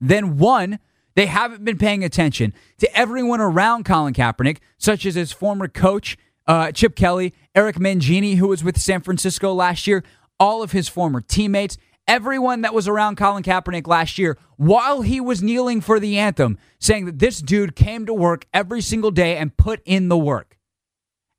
then 0.00 0.36
one, 0.36 0.80
they 1.14 1.26
haven't 1.26 1.64
been 1.64 1.78
paying 1.78 2.04
attention 2.04 2.52
to 2.78 2.98
everyone 2.98 3.40
around 3.40 3.84
Colin 3.84 4.12
Kaepernick, 4.12 4.58
such 4.76 5.06
as 5.06 5.14
his 5.14 5.32
former 5.32 5.68
coach, 5.68 6.18
uh, 6.46 6.72
Chip 6.72 6.96
Kelly, 6.96 7.32
Eric 7.54 7.76
Mangini, 7.76 8.36
who 8.36 8.48
was 8.48 8.64
with 8.64 8.78
San 8.78 9.00
Francisco 9.00 9.54
last 9.54 9.86
year, 9.86 10.02
all 10.40 10.62
of 10.62 10.72
his 10.72 10.88
former 10.88 11.20
teammates, 11.20 11.78
everyone 12.08 12.62
that 12.62 12.74
was 12.74 12.88
around 12.88 13.16
Colin 13.16 13.44
Kaepernick 13.44 13.86
last 13.86 14.18
year 14.18 14.36
while 14.56 15.02
he 15.02 15.20
was 15.20 15.42
kneeling 15.42 15.80
for 15.80 16.00
the 16.00 16.18
anthem, 16.18 16.58
saying 16.80 17.06
that 17.06 17.20
this 17.20 17.40
dude 17.40 17.76
came 17.76 18.04
to 18.06 18.12
work 18.12 18.46
every 18.52 18.80
single 18.80 19.12
day 19.12 19.36
and 19.36 19.56
put 19.56 19.80
in 19.84 20.08
the 20.08 20.18
work. 20.18 20.58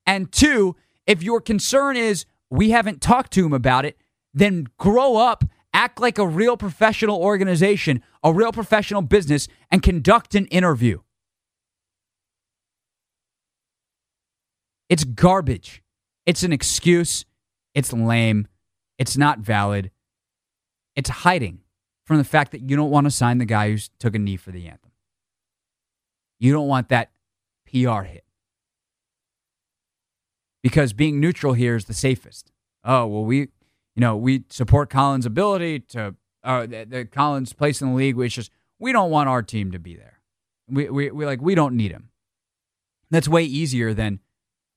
And 0.08 0.32
two, 0.32 0.76
if 1.08 1.24
your 1.24 1.42
concern 1.42 1.98
is 1.98 2.26
we 2.50 2.72
haven't 2.72 3.02
talked 3.02 3.32
to 3.34 3.46
him 3.46 3.54
about 3.54 3.86
it, 3.86 3.98
then 4.34 4.68
grow 4.78 5.18
up 5.18 5.44
Act 5.76 6.00
like 6.00 6.18
a 6.18 6.26
real 6.26 6.56
professional 6.56 7.22
organization, 7.22 8.02
a 8.24 8.32
real 8.32 8.54
professional 8.54 9.02
business, 9.02 9.50
and 9.70 9.84
conduct 9.84 10.34
an 10.34 10.46
interview. 10.46 11.02
It's 14.88 15.04
garbage. 15.04 15.84
It's 16.26 16.44
an 16.44 16.54
excuse. 16.54 17.26
It's 17.74 17.92
lame. 17.92 18.48
It's 18.98 19.18
not 19.18 19.40
valid. 19.40 19.92
It's 20.96 21.10
hiding 21.10 21.60
from 22.06 22.20
the 22.20 22.24
fact 22.24 22.54
that 22.54 22.62
you 22.62 22.78
don't 22.78 22.90
want 22.90 23.04
to 23.04 23.12
sign 23.12 23.40
the 23.40 23.46
guy 23.46 23.70
who 23.70 23.78
took 24.00 24.16
a 24.16 24.20
knee 24.20 24.38
for 24.38 24.52
the 24.52 24.68
anthem. 24.68 24.92
You 26.40 26.54
don't 26.54 26.70
want 26.70 26.88
that 26.88 27.12
PR 27.70 28.04
hit. 28.04 28.24
Because 30.66 30.94
being 30.94 31.20
neutral 31.20 31.54
here 31.54 31.76
is 31.76 31.86
the 31.86 31.94
safest. 31.94 32.52
Oh, 32.84 33.06
well, 33.06 33.24
we 33.24 33.38
you 33.38 34.02
know, 34.02 34.18
we 34.18 34.46
support 34.50 34.90
Colin's 34.90 35.28
ability 35.28 35.82
to 35.82 36.16
uh, 36.44 36.66
the, 36.66 36.86
the 36.90 37.06
Colin's 37.06 37.54
place 37.54 37.84
in 37.84 37.90
the 37.90 37.94
league. 37.94 38.16
Which 38.16 38.34
just 38.34 38.50
we 38.80 38.92
don't 38.92 39.12
want 39.12 39.30
our 39.30 39.44
team 39.44 39.72
to 39.74 39.78
be 39.78 39.96
there. 39.96 40.22
We 40.68 40.90
we 40.90 41.12
we 41.12 41.24
like 41.28 41.40
we 41.40 41.54
don't 41.54 41.76
need 41.76 41.92
him. 41.92 42.10
That's 43.12 43.28
way 43.28 43.44
easier 43.44 43.94
than 43.94 44.22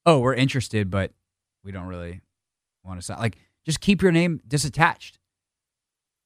oh 0.04 0.18
we're 0.18 0.34
interested 0.34 0.90
but 0.90 1.12
we 1.64 1.72
don't 1.72 1.86
really 1.86 2.20
want 2.84 3.00
to 3.00 3.06
sign. 3.06 3.18
Like 3.18 3.38
just 3.64 3.80
keep 3.80 4.02
your 4.02 4.12
name 4.12 4.42
disattached 4.46 5.12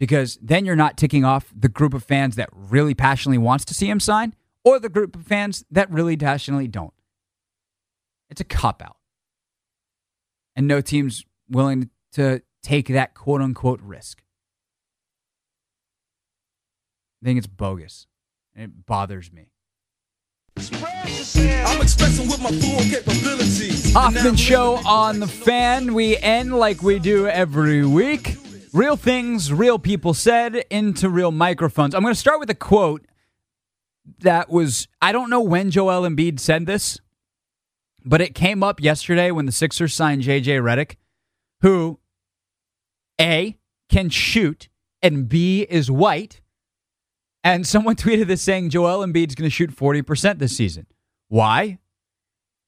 because 0.01 0.41
then 0.43 0.65
you're 0.65 0.75
not 0.75 0.97
ticking 0.97 1.25
off 1.25 1.53
the 1.57 1.69
group 1.69 1.95
of 1.95 2.03
fans 2.03 2.35
that 2.35 2.49
really 2.53 2.95
passionately 2.95 3.39
wants 3.39 3.65
to 3.67 3.75
see 3.75 3.89
him 3.89 4.01
sign 4.01 4.35
or 4.65 4.81
the 4.81 4.89
group 4.89 5.15
of 5.15 5.23
fans 5.25 5.65
that 5.71 5.89
really 5.89 6.17
passionately 6.17 6.67
don't. 6.67 6.95
It's 8.29 8.41
a 8.41 8.45
cop 8.45 8.83
out. 8.83 8.97
And 10.55 10.67
no 10.67 10.81
team's 10.81 11.25
willing 11.49 11.91
to 12.13 12.43
take 12.63 12.89
that 12.89 13.15
quote 13.15 13.41
unquote 13.41 13.81
risk. 13.81 14.23
I 17.23 17.27
think 17.27 17.39
it's 17.39 17.47
bogus. 17.47 18.07
And 18.55 18.65
it 18.65 18.87
bothers 18.87 19.33
me. 19.33 19.49
I'm 20.57 21.81
expressing 21.81 22.29
with 22.29 22.43
my 22.43 22.51
full 22.51 22.81
capabilities. 22.81 23.95
Hoffman 23.95 24.37
Show 24.37 24.75
on 24.87 25.21
the 25.21 25.27
fan. 25.27 25.95
We 25.95 26.17
end 26.19 26.55
like 26.55 26.83
we 26.83 26.99
do 26.99 27.27
every 27.27 27.87
week. 27.87 28.37
Real 28.73 28.97
things, 28.97 29.53
real 29.53 29.79
people 29.79 30.15
said 30.15 30.65
into 30.71 31.09
real 31.09 31.31
microphones. 31.31 31.95
I'm 31.95 32.03
going 32.03 32.15
to 32.15 32.21
start 32.21 32.41
with 32.41 32.51
a 32.51 32.55
quote 32.55 33.07
that 34.21 34.51
was, 34.51 34.89
I 35.01 35.13
don't 35.13 35.31
know 35.31 35.43
when 35.43 35.71
Joel 35.71 36.09
Embiid 36.09 36.41
said 36.41 36.67
this, 36.67 36.99
But 38.05 38.21
it 38.21 38.35
came 38.35 38.63
up 38.63 38.81
yesterday 38.81 39.31
when 39.31 39.47
the 39.47 39.53
Sixers 39.53 39.95
signed 39.95 40.23
JJ 40.23 40.61
Redick, 40.61 40.97
who 41.61 42.01
A 43.21 43.59
can 43.89 44.09
shoot 44.09 44.69
and 45.03 45.29
B 45.29 45.67
is 45.69 45.91
white. 45.91 46.41
And 47.45 47.67
someone 47.67 47.97
tweeted 47.97 48.27
this 48.27 48.43
saying 48.43 48.71
Joel 48.71 49.05
Embiid's 49.07 49.35
going 49.35 49.49
to 49.49 49.55
shoot 49.55 49.75
40% 49.75 50.39
this 50.39 50.57
season. 50.57 50.87
Why? 51.29 51.79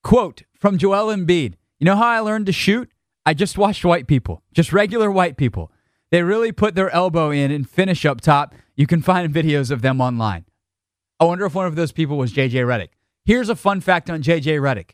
Quote 0.03 0.43
from 0.59 0.79
Joel 0.79 1.15
Embiid 1.15 1.55
You 1.79 1.87
know 1.87 1.97
how 1.97 2.09
I 2.09 2.21
learned 2.21 2.47
to 2.47 2.53
shoot? 2.53 2.91
I 3.27 3.33
just 3.33 3.57
watched 3.57 3.85
white 3.85 4.07
people, 4.07 4.43
just 4.53 4.73
regular 4.73 5.11
white 5.11 5.37
people. 5.37 5.73
They 6.11 6.23
really 6.23 6.53
put 6.53 6.75
their 6.75 6.91
elbow 6.91 7.31
in 7.31 7.51
and 7.51 7.69
finish 7.69 8.05
up 8.05 8.21
top. 8.21 8.55
You 8.77 8.87
can 8.87 9.01
find 9.01 9.33
videos 9.33 9.71
of 9.71 9.83
them 9.83 10.01
online. 10.01 10.45
I 11.19 11.25
wonder 11.25 11.47
if 11.47 11.55
one 11.55 11.67
of 11.67 11.75
those 11.75 11.93
people 11.93 12.19
was 12.19 12.33
JJ 12.33 12.67
Redick. 12.67 12.91
Here's 13.25 13.49
a 13.49 13.57
fun 13.57 13.81
fact 13.81 14.11
on 14.11 14.23
JJ 14.23 14.61
Redick. 14.61 14.91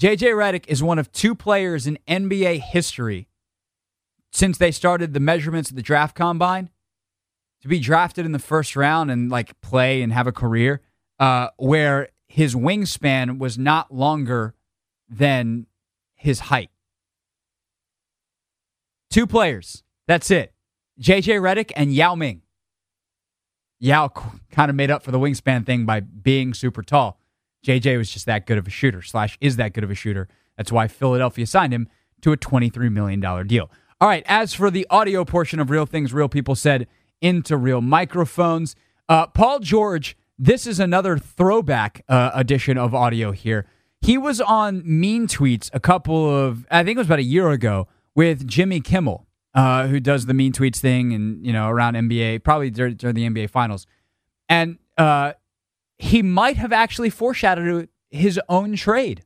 JJ 0.00 0.32
Redick 0.32 0.66
is 0.66 0.82
one 0.82 0.98
of 0.98 1.12
two 1.12 1.34
players 1.34 1.86
in 1.86 1.98
NBA 2.08 2.60
history 2.60 3.28
since 4.32 4.56
they 4.56 4.70
started 4.70 5.12
the 5.12 5.20
measurements 5.20 5.68
of 5.68 5.76
the 5.76 5.82
draft 5.82 6.16
combine 6.16 6.70
to 7.60 7.68
be 7.68 7.78
drafted 7.78 8.24
in 8.24 8.32
the 8.32 8.38
first 8.38 8.76
round 8.76 9.10
and 9.10 9.30
like 9.30 9.60
play 9.60 10.00
and 10.00 10.10
have 10.10 10.26
a 10.26 10.32
career 10.32 10.80
uh, 11.18 11.48
where 11.58 12.08
his 12.28 12.54
wingspan 12.54 13.38
was 13.38 13.58
not 13.58 13.92
longer 13.92 14.54
than 15.06 15.66
his 16.14 16.40
height. 16.40 16.70
Two 19.10 19.26
players. 19.26 19.82
That's 20.08 20.30
it. 20.30 20.54
JJ 20.98 21.42
Redick 21.42 21.72
and 21.76 21.92
Yao 21.92 22.14
Ming. 22.14 22.40
Yao 23.80 24.08
kind 24.50 24.70
of 24.70 24.76
made 24.76 24.90
up 24.90 25.02
for 25.02 25.10
the 25.10 25.18
wingspan 25.18 25.66
thing 25.66 25.84
by 25.84 26.00
being 26.00 26.54
super 26.54 26.82
tall. 26.82 27.19
JJ 27.64 27.98
was 27.98 28.10
just 28.10 28.26
that 28.26 28.46
good 28.46 28.58
of 28.58 28.66
a 28.66 28.70
shooter, 28.70 29.02
slash, 29.02 29.36
is 29.40 29.56
that 29.56 29.72
good 29.72 29.84
of 29.84 29.90
a 29.90 29.94
shooter. 29.94 30.28
That's 30.56 30.72
why 30.72 30.88
Philadelphia 30.88 31.46
signed 31.46 31.72
him 31.72 31.88
to 32.22 32.32
a 32.32 32.36
$23 32.36 32.92
million 32.92 33.20
deal. 33.46 33.70
All 34.00 34.08
right, 34.08 34.24
as 34.26 34.54
for 34.54 34.70
the 34.70 34.86
audio 34.88 35.24
portion 35.24 35.60
of 35.60 35.70
Real 35.70 35.86
Things 35.86 36.12
Real 36.12 36.28
People 36.28 36.54
Said 36.54 36.86
into 37.20 37.56
real 37.56 37.80
microphones, 37.82 38.74
uh, 39.08 39.26
Paul 39.26 39.60
George, 39.60 40.16
this 40.38 40.66
is 40.66 40.80
another 40.80 41.18
throwback 41.18 42.02
uh, 42.08 42.30
edition 42.32 42.78
of 42.78 42.94
audio 42.94 43.32
here. 43.32 43.66
He 44.00 44.16
was 44.16 44.40
on 44.40 44.82
Mean 44.84 45.26
Tweets 45.26 45.68
a 45.74 45.80
couple 45.80 46.34
of, 46.34 46.66
I 46.70 46.82
think 46.82 46.96
it 46.96 47.00
was 47.00 47.08
about 47.08 47.18
a 47.18 47.24
year 47.24 47.50
ago, 47.50 47.88
with 48.14 48.46
Jimmy 48.46 48.80
Kimmel, 48.80 49.26
uh, 49.54 49.86
who 49.88 50.00
does 50.00 50.26
the 50.26 50.32
Mean 50.32 50.52
Tweets 50.52 50.78
thing 50.78 51.12
and, 51.12 51.44
you 51.44 51.52
know, 51.52 51.68
around 51.68 51.94
NBA, 51.94 52.42
probably 52.42 52.70
during, 52.70 52.94
during 52.94 53.14
the 53.14 53.28
NBA 53.28 53.50
Finals. 53.50 53.86
And 54.48 54.78
uh, 54.96 55.34
he 56.00 56.22
might 56.22 56.56
have 56.56 56.72
actually 56.72 57.10
foreshadowed 57.10 57.90
his 58.10 58.40
own 58.48 58.74
trade. 58.74 59.22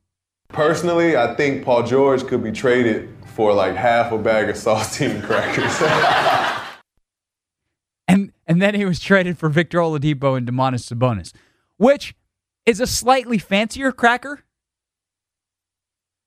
Personally, 0.49 1.15
I 1.15 1.33
think 1.33 1.63
Paul 1.63 1.83
George 1.83 2.27
could 2.27 2.43
be 2.43 2.51
traded 2.51 3.09
for 3.27 3.53
like 3.53 3.75
half 3.75 4.11
a 4.11 4.17
bag 4.17 4.49
of 4.49 4.57
saltine 4.57 5.23
crackers. 5.23 5.81
and 8.09 8.33
and 8.45 8.61
then 8.61 8.75
he 8.75 8.83
was 8.83 8.99
traded 8.99 9.37
for 9.37 9.47
Victor 9.47 9.79
Oladipo 9.79 10.37
and 10.37 10.45
Domantas 10.45 10.93
Sabonis, 10.93 11.31
which 11.77 12.13
is 12.65 12.81
a 12.81 12.87
slightly 12.87 13.37
fancier 13.37 13.93
cracker, 13.93 14.43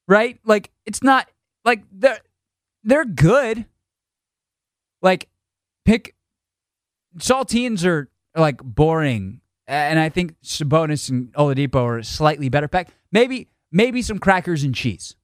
right? 0.06 0.38
Like 0.46 0.70
it's 0.86 1.02
not 1.02 1.28
like 1.66 1.82
they're 1.92 2.20
they're 2.84 3.04
good. 3.04 3.66
Like 5.02 5.28
pick 5.84 6.14
saltines 7.18 7.84
are 7.84 8.08
like 8.34 8.64
boring, 8.64 9.42
and 9.68 9.98
I 10.00 10.08
think 10.08 10.34
Sabonis 10.42 11.08
and 11.10 11.32
Oladipo 11.34 11.82
are 11.84 12.02
slightly 12.02 12.48
better 12.48 12.68
pack. 12.68 12.88
Maybe 13.12 13.48
maybe 13.70 14.02
some 14.02 14.18
crackers 14.18 14.64
and 14.64 14.74
cheese. 14.74 15.14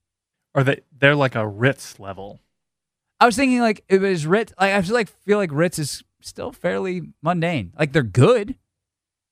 Or 0.54 0.62
they 0.62 0.80
they're 0.96 1.16
like 1.16 1.35
a 1.35 1.46
Ritz 1.46 1.98
level. 1.98 2.40
I 3.20 3.26
was 3.26 3.37
thinking 3.37 3.61
like 3.61 3.85
it 3.88 4.00
was 4.00 4.26
Ritz. 4.26 4.52
Like 4.61 4.72
I 4.74 4.83
feel 4.83 4.94
like 4.94 5.09
feel 5.24 5.38
like 5.38 5.50
Ritz 5.52 5.78
is 5.78 6.04
still 6.20 6.52
fairly 6.52 7.02
mundane. 7.22 7.72
Like 7.78 7.92
they're 7.92 8.02
good. 8.02 8.57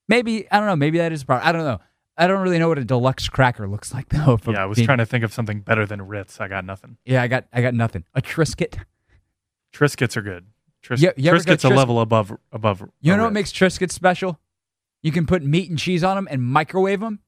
Maybe 0.08 0.50
I 0.50 0.58
don't 0.58 0.66
know. 0.66 0.76
Maybe 0.76 0.98
that 0.98 1.12
is 1.12 1.22
a 1.22 1.26
problem. 1.26 1.46
I 1.48 1.52
don't 1.52 1.64
know. 1.64 1.80
I 2.16 2.26
don't 2.26 2.42
really 2.42 2.58
know 2.58 2.68
what 2.68 2.78
a 2.78 2.84
deluxe 2.84 3.28
cracker 3.28 3.66
looks 3.68 3.92
like 3.94 4.08
though. 4.10 4.38
Yeah, 4.46 4.62
I 4.62 4.66
was 4.66 4.76
being, 4.76 4.86
trying 4.86 4.98
to 4.98 5.06
think 5.06 5.24
of 5.24 5.32
something 5.32 5.60
better 5.60 5.86
than 5.86 6.02
Ritz. 6.02 6.40
I 6.40 6.48
got 6.48 6.64
nothing. 6.64 6.96
Yeah, 7.04 7.22
I 7.22 7.28
got 7.28 7.44
I 7.52 7.62
got 7.62 7.74
nothing. 7.74 8.04
A 8.14 8.20
Triscuit. 8.22 8.78
Triscuits 9.74 10.16
are 10.16 10.22
good. 10.22 10.46
Tris- 10.82 11.00
You- 11.00 11.12
you 11.16 11.30
Triscuits 11.30 11.64
a 11.64 11.68
Tris- 11.68 11.76
level 11.76 12.00
above 12.00 12.36
above. 12.50 12.82
You 13.00 13.14
a 13.14 13.16
know 13.16 13.24
what 13.24 13.32
makes 13.32 13.52
Triscuits 13.52 13.92
special? 13.92 14.38
You 15.02 15.12
can 15.12 15.26
put 15.26 15.42
meat 15.42 15.68
and 15.68 15.78
cheese 15.78 16.04
on 16.04 16.16
them 16.16 16.28
and 16.30 16.42
microwave 16.42 17.00
them. 17.00 17.20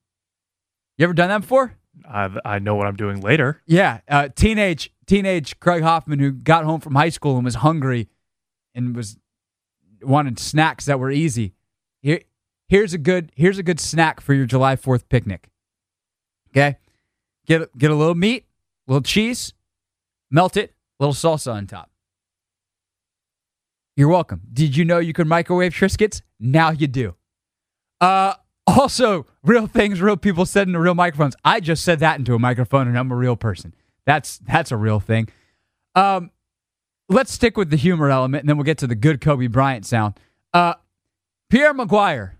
You 0.96 1.04
ever 1.04 1.12
done 1.12 1.28
that 1.28 1.40
before? 1.40 1.76
I 2.08 2.28
I 2.44 2.58
know 2.58 2.74
what 2.74 2.87
I'm 2.87 2.96
doing 2.96 3.20
later. 3.20 3.62
Yeah, 3.66 4.00
uh, 4.08 4.28
teenage 4.34 4.92
teenage 5.06 5.58
Craig 5.60 5.82
Hoffman 5.82 6.18
who 6.18 6.32
got 6.32 6.64
home 6.64 6.80
from 6.80 6.94
high 6.94 7.08
school 7.08 7.37
and 7.37 7.44
was 7.44 7.56
hungry 7.56 8.08
and 8.74 8.94
was 8.96 9.16
wanted 10.02 10.38
snacks 10.38 10.87
that 10.87 10.98
were 10.98 11.10
easy. 11.10 11.54
Here, 12.00 12.20
here's 12.68 12.94
a 12.94 12.98
good 12.98 13.32
here's 13.34 13.58
a 13.58 13.62
good 13.62 13.80
snack 13.80 14.20
for 14.20 14.34
your 14.34 14.46
July 14.46 14.76
Fourth 14.76 15.08
picnic. 15.08 15.50
Okay, 16.50 16.76
get 17.46 17.76
get 17.76 17.90
a 17.90 17.94
little 17.94 18.14
meat, 18.14 18.44
a 18.87 18.92
little 18.92 19.02
cheese, 19.02 19.52
melt 20.30 20.56
it, 20.56 20.74
a 21.00 21.04
little 21.04 21.14
salsa 21.14 21.52
on 21.52 21.66
top. 21.66 21.90
You're 23.96 24.08
welcome. 24.08 24.42
Did 24.52 24.76
you 24.76 24.84
know 24.84 24.98
you 24.98 25.12
could 25.12 25.28
microwave 25.28 25.72
Triscuits? 25.72 26.22
Now 26.40 26.70
you 26.70 26.88
do. 26.88 27.14
Uh, 28.00 28.35
also, 28.66 29.26
real 29.42 29.66
things, 29.66 30.00
real 30.00 30.16
people 30.16 30.46
said 30.46 30.66
into 30.66 30.80
real 30.80 30.94
microphones. 30.94 31.35
I 31.44 31.61
just 31.61 31.85
said 31.85 32.00
that 32.00 32.18
into 32.18 32.35
a 32.35 32.38
microphone, 32.38 32.88
and 32.88 32.98
I'm 32.98 33.11
a 33.12 33.16
real 33.16 33.37
person. 33.37 33.74
That's 34.07 34.38
that's 34.38 34.72
a 34.72 34.76
real 34.76 35.00
thing. 35.00 35.28
Um, 35.94 36.30
let's 37.09 37.33
stick 37.33 37.57
with 37.57 37.70
the 37.70 37.76
humor 37.76 38.11
element, 38.11 38.42
and 38.42 38.48
then 38.48 38.57
we'll 38.57 38.64
get 38.64 38.78
to 38.78 38.87
the 38.87 38.94
good 38.94 39.20
Kobe 39.20 39.46
Bryant 39.46 39.87
sound. 39.87 40.18
Uh, 40.52 40.74
Pierre 41.50 41.74
McGuire, 41.74 42.33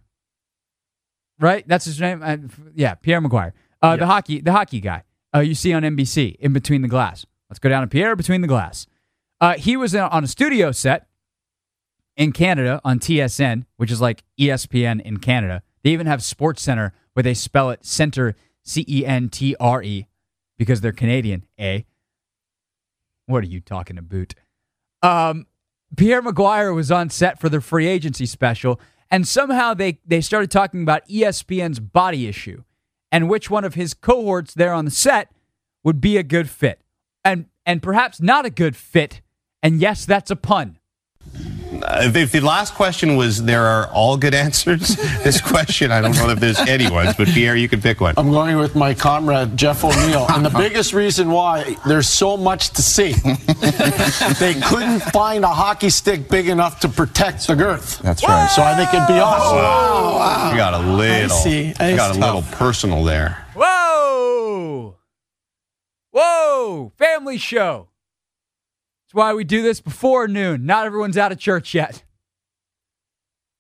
right? 1.39 1.67
That's 1.69 1.85
his 1.85 2.01
name. 2.01 2.23
Uh, 2.23 2.37
yeah, 2.75 2.95
Pierre 2.95 3.21
McGuire, 3.21 3.53
uh, 3.83 3.97
the 3.97 4.07
hockey, 4.07 4.41
the 4.41 4.53
hockey 4.53 4.81
guy. 4.81 5.05
Uh, 5.35 5.41
you 5.41 5.55
see 5.55 5.73
on 5.73 5.83
NBC 5.83 6.37
in 6.37 6.53
between 6.53 6.83
the 6.83 6.89
glass. 6.89 7.27
Let's 7.51 7.59
go 7.59 7.69
down 7.69 7.83
to 7.83 7.89
Pierre 7.89 8.17
between 8.17 8.41
the 8.41 8.49
glass. 8.49 8.87
Uh, 9.41 9.55
he 9.55 9.77
was 9.77 9.95
on 9.95 10.25
a 10.25 10.27
studio 10.27 10.73
set 10.73 11.07
in 12.17 12.33
Canada 12.33 12.81
on 12.85 12.99
TSN, 12.99 13.67
which 13.77 13.91
is 13.91 14.01
like 14.01 14.23
ESPN 14.39 15.01
in 15.03 15.19
Canada. 15.19 15.63
They 15.83 15.91
even 15.91 16.07
have 16.07 16.23
Sports 16.23 16.63
Center 16.63 16.93
where 17.13 17.23
they 17.23 17.35
spell 17.35 17.71
it 17.71 17.85
center 17.85 18.37
C 18.63 18.85
E 18.89 19.05
N 19.05 19.29
T 19.29 19.55
R 19.61 19.83
E 19.83 20.07
because 20.59 20.81
they're 20.81 20.93
Canadian. 20.93 21.45
eh? 21.59 21.81
What 23.27 23.43
are 23.43 23.49
you 23.49 23.61
talking 23.61 23.99
about? 23.99 24.35
Um, 25.03 25.47
Pierre 25.97 26.23
McGuire 26.23 26.75
was 26.75 26.91
on 26.91 27.11
set 27.11 27.41
for 27.41 27.49
the 27.49 27.61
free 27.61 27.87
agency 27.87 28.27
special, 28.27 28.81
and 29.11 29.27
somehow 29.27 29.75
they 29.75 29.99
they 30.07 30.21
started 30.21 30.51
talking 30.51 30.83
about 30.83 31.07
ESPN's 31.09 31.81
body 31.81 32.27
issue 32.27 32.63
and 33.13 33.29
which 33.29 33.49
one 33.49 33.65
of 33.65 33.75
his 33.75 33.95
cohorts 33.95 34.55
there 34.55 34.73
on 34.73 34.85
the 34.85 34.91
set 34.91 35.31
would 35.85 36.01
be 36.01 36.17
a 36.17 36.23
good 36.23 36.51
fit, 36.51 36.81
and 37.25 37.47
and 37.65 37.83
perhaps 37.83 38.21
not 38.21 38.45
a 38.45 38.51
good 38.51 38.75
fit. 38.77 39.21
And 39.63 39.81
yes, 39.81 40.05
that's 40.05 40.31
a 40.31 40.37
pun. 40.37 40.79
Uh, 41.83 42.03
if, 42.05 42.17
if 42.17 42.33
the 42.33 42.41
last 42.41 42.75
question 42.75 43.17
was 43.17 43.43
there 43.45 43.65
are 43.67 43.87
all 43.89 44.17
good 44.17 44.35
answers, 44.47 44.97
this 45.23 45.41
question 45.41 45.91
I 45.91 46.01
don't 46.01 46.15
know 46.17 46.31
if 46.31 46.41
there's 46.41 46.59
any 46.61 46.91
ones, 46.91 47.15
but 47.17 47.29
Pierre, 47.29 47.57
you 47.57 47.69
can 47.69 47.81
pick 47.81 48.01
one. 48.01 48.15
I'm 48.17 48.31
going 48.31 48.57
with 48.57 48.75
my 48.75 48.95
comrade 48.95 49.57
Jeff 49.57 49.85
O'Neill. 49.85 50.27
And 50.29 50.45
the 50.45 50.51
biggest 50.51 50.93
reason 50.93 51.31
why 51.31 51.77
there's 51.87 52.09
so 52.09 52.37
much 52.37 52.71
to 52.71 52.83
see. 52.83 53.13
they 54.39 54.55
couldn't 54.55 55.01
find 55.13 55.45
a 55.45 55.49
hockey 55.49 55.91
stick 55.91 56.29
big 56.29 56.49
enough 56.49 56.81
to 56.81 56.89
protect 56.89 57.47
the 57.47 57.55
girth. 57.55 57.99
That's 58.01 58.23
right. 58.27 58.49
So 58.51 58.63
I 58.63 58.75
think 58.77 58.93
it'd 58.95 59.09
be 59.09 59.15
awesome. 59.15 59.57
Wow! 59.59 60.51
You 60.51 60.57
got 60.57 60.75
a 60.75 60.79
little, 60.79 61.37
see. 61.37 61.69
you 61.69 61.75
got 61.97 62.15
a 62.15 62.19
little 62.19 62.43
personal 62.43 63.05
there. 63.05 63.47
Whoa! 63.55 64.97
Whoa! 66.11 66.93
Family 66.97 67.39
show. 67.39 67.89
That's 69.15 69.21
why 69.29 69.33
we 69.33 69.45
do 69.45 69.63
this 69.63 69.81
before 69.81 70.27
noon. 70.27 70.67
Not 70.67 70.87
everyone's 70.87 71.17
out 71.17 71.31
of 71.31 71.39
church 71.39 71.73
yet. 71.73 72.03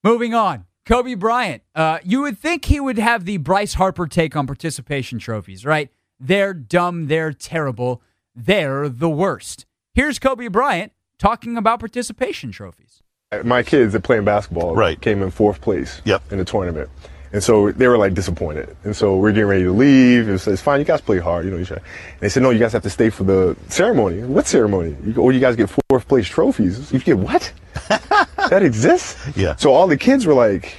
Moving 0.03 0.35
on. 0.35 0.65
Kobe 0.85 1.15
Bryant. 1.15 1.63
Uh, 1.77 2.01
you 2.03 2.23
would 2.23 2.37
think 2.37 2.65
he 2.65 2.81
would 2.81 2.99
have 2.99 3.25
the 3.25 3.37
Bryce 3.37 3.75
Harper 3.75 4.09
take 4.09 4.35
on 4.35 4.49
participation 4.49 5.21
trophies, 5.21 5.65
right? 5.65 5.91
They're 6.19 6.55
dumb. 6.55 7.07
They're 7.07 7.33
terrible. 7.33 8.03
They're 8.35 8.89
the 8.89 9.09
worst. 9.09 9.65
Here's 9.95 10.19
Kobe 10.19 10.49
Bryant 10.49 10.91
talking 11.19 11.57
about 11.57 11.79
participation 11.79 12.51
trophies. 12.51 13.01
My 13.45 13.63
kids 13.63 13.93
that 13.93 14.03
playing 14.03 14.25
basketball 14.25 14.75
Right. 14.75 15.01
came 15.01 15.23
in 15.23 15.31
fourth 15.31 15.61
place 15.61 16.03
Yep. 16.05 16.33
in 16.33 16.39
the 16.39 16.45
tournament. 16.45 16.91
And 17.35 17.43
so 17.43 17.73
they 17.73 17.89
were 17.89 17.99
like 17.99 18.15
disappointed. 18.15 18.77
And 18.85 18.95
so 18.95 19.17
we're 19.17 19.33
getting 19.33 19.49
ready 19.49 19.65
to 19.65 19.73
leave. 19.73 20.29
It 20.29 20.39
says, 20.39 20.63
fine, 20.63 20.79
you 20.79 20.85
guys 20.85 21.01
play 21.01 21.19
hard. 21.19 21.45
You 21.45 21.51
know, 21.51 21.57
you 21.57 21.65
should. 21.65 21.79
And 21.79 22.21
they 22.21 22.29
said, 22.29 22.45
no, 22.45 22.51
you 22.51 22.61
guys 22.61 22.73
have 22.73 22.85
to 22.85 22.91
stay 22.91 23.11
for 23.11 23.25
the 23.25 23.57
ceremony. 23.69 24.23
What 24.23 24.47
ceremony? 24.47 24.97
You, 25.05 25.15
or 25.17 25.27
oh, 25.27 25.31
you 25.31 25.41
guys 25.41 25.57
get 25.57 25.69
fourth 25.69 26.07
place 26.07 26.29
trophies. 26.29 26.93
You 26.93 27.01
get 27.01 27.19
what? 27.19 27.53
that 27.89 28.63
exists? 28.63 29.37
Yeah. 29.37 29.57
So 29.57 29.75
all 29.75 29.89
the 29.89 29.97
kids 29.97 30.27
were 30.27 30.35
like, 30.35 30.77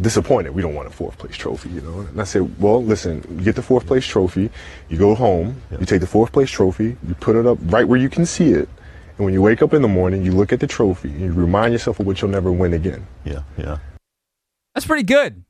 disappointed. 0.00 0.54
We 0.54 0.62
don't 0.62 0.74
want 0.74 0.86
a 0.86 0.90
fourth 0.92 1.18
place 1.18 1.36
trophy, 1.36 1.70
you 1.70 1.80
know. 1.80 2.00
And 2.00 2.20
I 2.20 2.24
said, 2.24 2.58
well, 2.60 2.82
listen, 2.82 3.24
you 3.28 3.44
get 3.44 3.56
the 3.56 3.62
fourth 3.62 3.86
place 3.86 4.06
trophy, 4.06 4.50
you 4.88 4.96
go 4.96 5.16
home, 5.16 5.60
you 5.78 5.84
take 5.84 6.00
the 6.00 6.06
fourth 6.06 6.32
place 6.32 6.48
trophy, 6.48 6.96
you 7.06 7.14
put 7.20 7.36
it 7.36 7.44
up 7.44 7.58
right 7.64 7.86
where 7.86 7.98
you 7.98 8.08
can 8.08 8.24
see 8.24 8.50
it, 8.50 8.68
and 9.18 9.24
when 9.26 9.34
you 9.34 9.42
wake 9.42 9.60
up 9.60 9.74
in 9.74 9.82
the 9.82 9.88
morning, 9.88 10.24
you 10.24 10.32
look 10.32 10.50
at 10.50 10.60
the 10.60 10.66
trophy 10.66 11.10
and 11.10 11.20
you 11.20 11.32
remind 11.32 11.74
yourself 11.74 12.00
of 12.00 12.06
what 12.06 12.22
you'll 12.22 12.30
never 12.30 12.50
win 12.50 12.72
again. 12.72 13.06
Yeah, 13.24 13.42
yeah. 13.58 13.78
That's 14.74 14.86
pretty 14.86 15.02
good. 15.02 15.44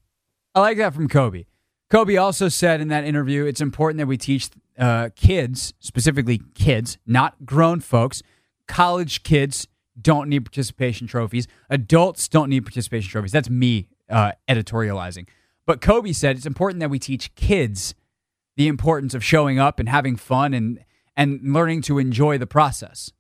I 0.55 0.61
like 0.61 0.79
that 0.79 0.95
from 0.95 1.09
Kobe. 1.09 1.45
Kobe 1.91 2.17
also 2.17 2.49
said 2.49 2.81
in 2.81 2.89
that 2.89 3.05
interview 3.05 3.45
it's 3.45 3.61
important 3.61 3.99
that 3.99 4.07
we 4.07 4.17
teach 4.17 4.49
uh, 4.79 5.11
kids, 5.15 5.75
specifically 5.81 6.41
kids, 6.55 6.99
not 7.07 7.45
grown 7.45 7.81
folks, 7.81 8.23
college 8.67 9.23
kids 9.23 9.67
don't 10.01 10.29
need 10.29 10.45
participation 10.45 11.07
trophies. 11.07 11.47
Adults 11.69 12.29
don't 12.29 12.49
need 12.49 12.65
participation 12.65 13.11
trophies. 13.11 13.33
That's 13.33 13.51
me 13.51 13.89
uh, 14.09 14.33
editorializing. 14.49 15.29
But 15.67 15.81
Kobe 15.81 16.13
said 16.13 16.37
it's 16.37 16.47
important 16.47 16.81
that 16.81 16.91
we 16.91 16.99
teach 16.99 17.35
kids 17.35 17.95
the 18.57 18.69
importance 18.69 19.15
of 19.15 19.25
showing 19.25 19.59
up 19.59 19.79
and 19.79 19.89
having 19.89 20.17
fun 20.17 20.55
and 20.55 20.81
and 21.17 21.41
learning 21.53 21.83
to 21.83 21.99
enjoy 21.99 22.39
the 22.39 22.47
process, 22.47 23.13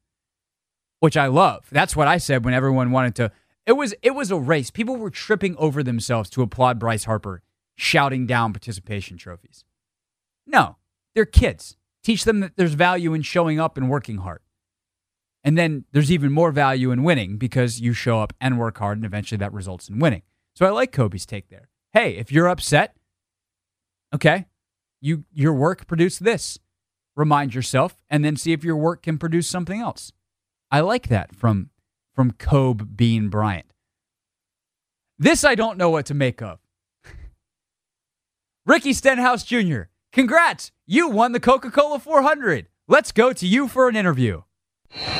which 1.00 1.16
I 1.16 1.26
love. 1.26 1.66
That's 1.70 1.94
what 1.94 2.08
I 2.08 2.18
said 2.18 2.44
when 2.44 2.54
everyone 2.54 2.92
wanted 2.92 3.14
to. 3.16 3.32
It 3.70 3.76
was 3.76 3.94
it 4.02 4.16
was 4.16 4.32
a 4.32 4.36
race. 4.36 4.68
People 4.68 4.96
were 4.96 5.10
tripping 5.10 5.54
over 5.56 5.84
themselves 5.84 6.28
to 6.30 6.42
applaud 6.42 6.80
Bryce 6.80 7.04
Harper, 7.04 7.40
shouting 7.76 8.26
down 8.26 8.52
participation 8.52 9.16
trophies. 9.16 9.64
No, 10.44 10.78
they're 11.14 11.24
kids. 11.24 11.76
Teach 12.02 12.24
them 12.24 12.40
that 12.40 12.56
there's 12.56 12.74
value 12.74 13.14
in 13.14 13.22
showing 13.22 13.60
up 13.60 13.76
and 13.76 13.88
working 13.88 14.18
hard. 14.18 14.40
And 15.44 15.56
then 15.56 15.84
there's 15.92 16.10
even 16.10 16.32
more 16.32 16.50
value 16.50 16.90
in 16.90 17.04
winning 17.04 17.36
because 17.36 17.80
you 17.80 17.92
show 17.92 18.18
up 18.18 18.32
and 18.40 18.58
work 18.58 18.78
hard, 18.78 18.98
and 18.98 19.04
eventually 19.04 19.38
that 19.38 19.52
results 19.52 19.88
in 19.88 20.00
winning. 20.00 20.22
So 20.56 20.66
I 20.66 20.70
like 20.70 20.90
Kobe's 20.90 21.24
take 21.24 21.48
there. 21.48 21.68
Hey, 21.92 22.16
if 22.16 22.32
you're 22.32 22.48
upset, 22.48 22.96
okay, 24.12 24.46
you 25.00 25.26
your 25.32 25.52
work 25.52 25.86
produced 25.86 26.24
this. 26.24 26.58
Remind 27.14 27.54
yourself, 27.54 28.02
and 28.10 28.24
then 28.24 28.34
see 28.34 28.52
if 28.52 28.64
your 28.64 28.76
work 28.76 29.04
can 29.04 29.16
produce 29.16 29.46
something 29.46 29.80
else. 29.80 30.10
I 30.72 30.80
like 30.80 31.06
that 31.06 31.36
from 31.36 31.70
from 32.14 32.32
Kobe 32.32 32.84
Bean 32.84 33.28
Bryant. 33.28 33.66
This 35.18 35.44
I 35.44 35.54
don't 35.54 35.78
know 35.78 35.90
what 35.90 36.06
to 36.06 36.14
make 36.14 36.40
of. 36.40 36.58
Ricky 38.66 38.92
Stenhouse 38.92 39.44
Jr. 39.44 39.82
Congrats, 40.12 40.72
you 40.86 41.08
won 41.08 41.32
the 41.32 41.40
Coca 41.40 41.70
Cola 41.70 41.98
400. 41.98 42.68
Let's 42.88 43.12
go 43.12 43.32
to 43.32 43.46
you 43.46 43.68
for 43.68 43.88
an 43.88 43.96
interview. 43.96 44.42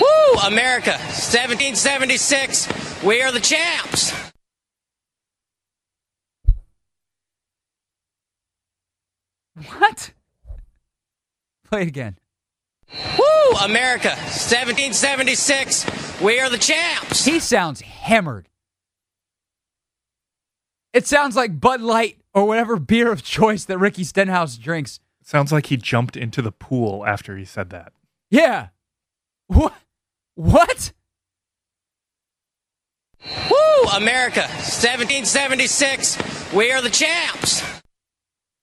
Woo! 0.01 0.41
America, 0.47 0.93
1776. 0.93 3.03
We 3.05 3.23
are 3.23 3.31
the 3.31 3.41
champs. 3.41 4.13
What? 9.79 10.13
Play 11.69 11.83
it 11.83 11.89
again. 11.89 12.19
Woo! 13.19 13.57
America, 13.63 14.09
1776. 14.09 15.85
We 16.23 16.39
are 16.39 16.51
the 16.51 16.59
champs. 16.59 17.25
He 17.25 17.41
sounds 17.41 17.81
hammered. 17.81 18.49
It 20.93 21.07
sounds 21.07 21.35
like 21.35 21.61
Bud 21.61 21.81
Light 21.81 22.19
or 22.35 22.47
whatever 22.47 22.77
beer 22.77 23.11
of 23.11 23.23
choice 23.23 23.65
that 23.65 23.79
Ricky 23.79 24.05
Stenhouse 24.05 24.57
drinks. 24.57 25.01
Sounds 25.23 25.53
like 25.53 25.67
he 25.67 25.77
jumped 25.77 26.17
into 26.17 26.43
the 26.43 26.53
pool 26.53 27.07
after 27.07 27.37
he 27.37 27.45
said 27.45 27.71
that. 27.71 27.93
Yeah. 28.31 28.69
What? 29.47 29.75
What? 30.35 30.93
Woo! 33.25 33.91
America, 33.97 34.41
1776. 34.41 36.53
We 36.53 36.73
are 36.73 36.83
the 36.83 36.91
champs. 36.91 37.63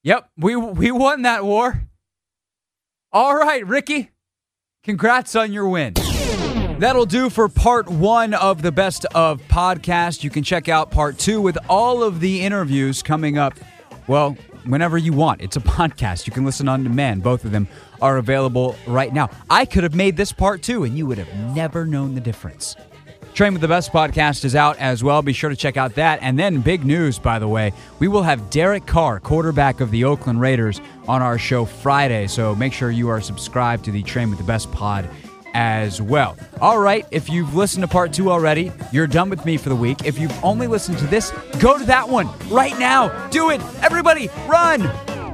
Yep, 0.04 0.30
we 0.38 0.56
we 0.56 0.92
won 0.92 1.24
that 1.24 1.44
war. 1.44 1.82
All 3.12 3.36
right, 3.36 3.66
Ricky. 3.66 4.12
Congrats 4.84 5.36
on 5.36 5.52
your 5.52 5.68
win. 5.68 5.94
That'll 6.80 7.08
do 7.08 7.32
for 7.32 7.50
part 7.50 7.90
one 7.90 8.36
of 8.36 8.62
the 8.62 8.72
best 8.72 9.06
of 9.16 9.42
podcast. 9.48 10.24
You 10.24 10.30
can 10.30 10.44
check 10.44 10.70
out 10.70 10.92
part 10.92 11.18
two 11.18 11.42
with 11.42 11.58
all 11.68 12.04
of 12.04 12.20
the 12.20 12.42
interviews 12.42 13.02
coming 13.02 13.36
up. 13.40 13.56
Well, 14.06 14.38
whenever 14.64 14.96
you 14.96 15.12
want. 15.12 15.42
It's 15.42 15.56
a 15.56 15.60
podcast. 15.78 16.28
You 16.28 16.34
can 16.34 16.46
listen 16.46 16.68
on 16.68 16.84
demand. 16.84 17.24
Both 17.24 17.46
of 17.46 17.52
them 17.52 17.68
are 18.00 18.18
available 18.18 18.76
right 18.86 19.12
now. 19.12 19.32
I 19.50 19.66
could 19.66 19.82
have 19.84 19.96
made 19.96 20.18
this 20.18 20.32
part 20.32 20.62
two, 20.62 20.84
and 20.84 20.96
you 20.96 21.08
would 21.08 21.18
have 21.18 21.56
never 21.56 21.84
known 21.86 22.14
the 22.14 22.22
difference. 22.22 22.76
Train 23.34 23.54
with 23.54 23.62
the 23.62 23.68
Best 23.68 23.92
podcast 23.92 24.46
is 24.46 24.56
out 24.56 24.78
as 24.78 25.04
well. 25.04 25.24
Be 25.24 25.34
sure 25.34 25.50
to 25.50 25.56
check 25.56 25.78
out 25.78 25.96
that. 25.96 26.20
And 26.22 26.38
then, 26.38 26.62
big 26.62 26.86
news, 26.86 27.18
by 27.18 27.40
the 27.40 27.48
way, 27.48 27.72
we 28.00 28.08
will 28.08 28.24
have 28.24 28.52
Derek 28.52 28.86
Carr, 28.86 29.20
quarterback 29.20 29.80
of 29.80 29.90
the 29.90 30.04
Oakland 30.04 30.42
Raiders, 30.42 30.80
on 31.08 31.24
our 31.24 31.38
show 31.40 31.66
Friday. 31.66 32.28
So 32.28 32.56
make 32.56 32.74
sure 32.74 32.92
you 32.92 33.10
are 33.10 33.22
subscribed 33.22 33.86
to 33.86 33.92
the 33.92 34.04
Train 34.04 34.30
with 34.30 34.38
the 34.38 34.46
Best 34.46 34.72
pod 34.72 35.10
as 35.58 36.00
well. 36.00 36.38
All 36.62 36.78
right, 36.78 37.04
if 37.10 37.30
you've 37.30 37.56
listened 37.56 37.82
to 37.82 37.88
part 37.88 38.14
two 38.14 38.30
already, 38.30 38.72
you're 38.92 39.08
done 39.08 39.28
with 39.32 39.44
me 39.44 39.58
for 39.58 39.70
the 39.70 39.76
week. 39.76 40.06
If 40.06 40.20
you've 40.20 40.44
only 40.44 40.68
listened 40.68 41.00
to 41.00 41.08
this, 41.08 41.32
go 41.60 41.80
to 41.80 41.84
that 41.86 42.08
one 42.08 42.30
right 42.48 42.78
now. 42.78 43.28
Do 43.30 43.50
it. 43.50 43.60
Everybody, 43.82 44.30
run. 44.48 45.27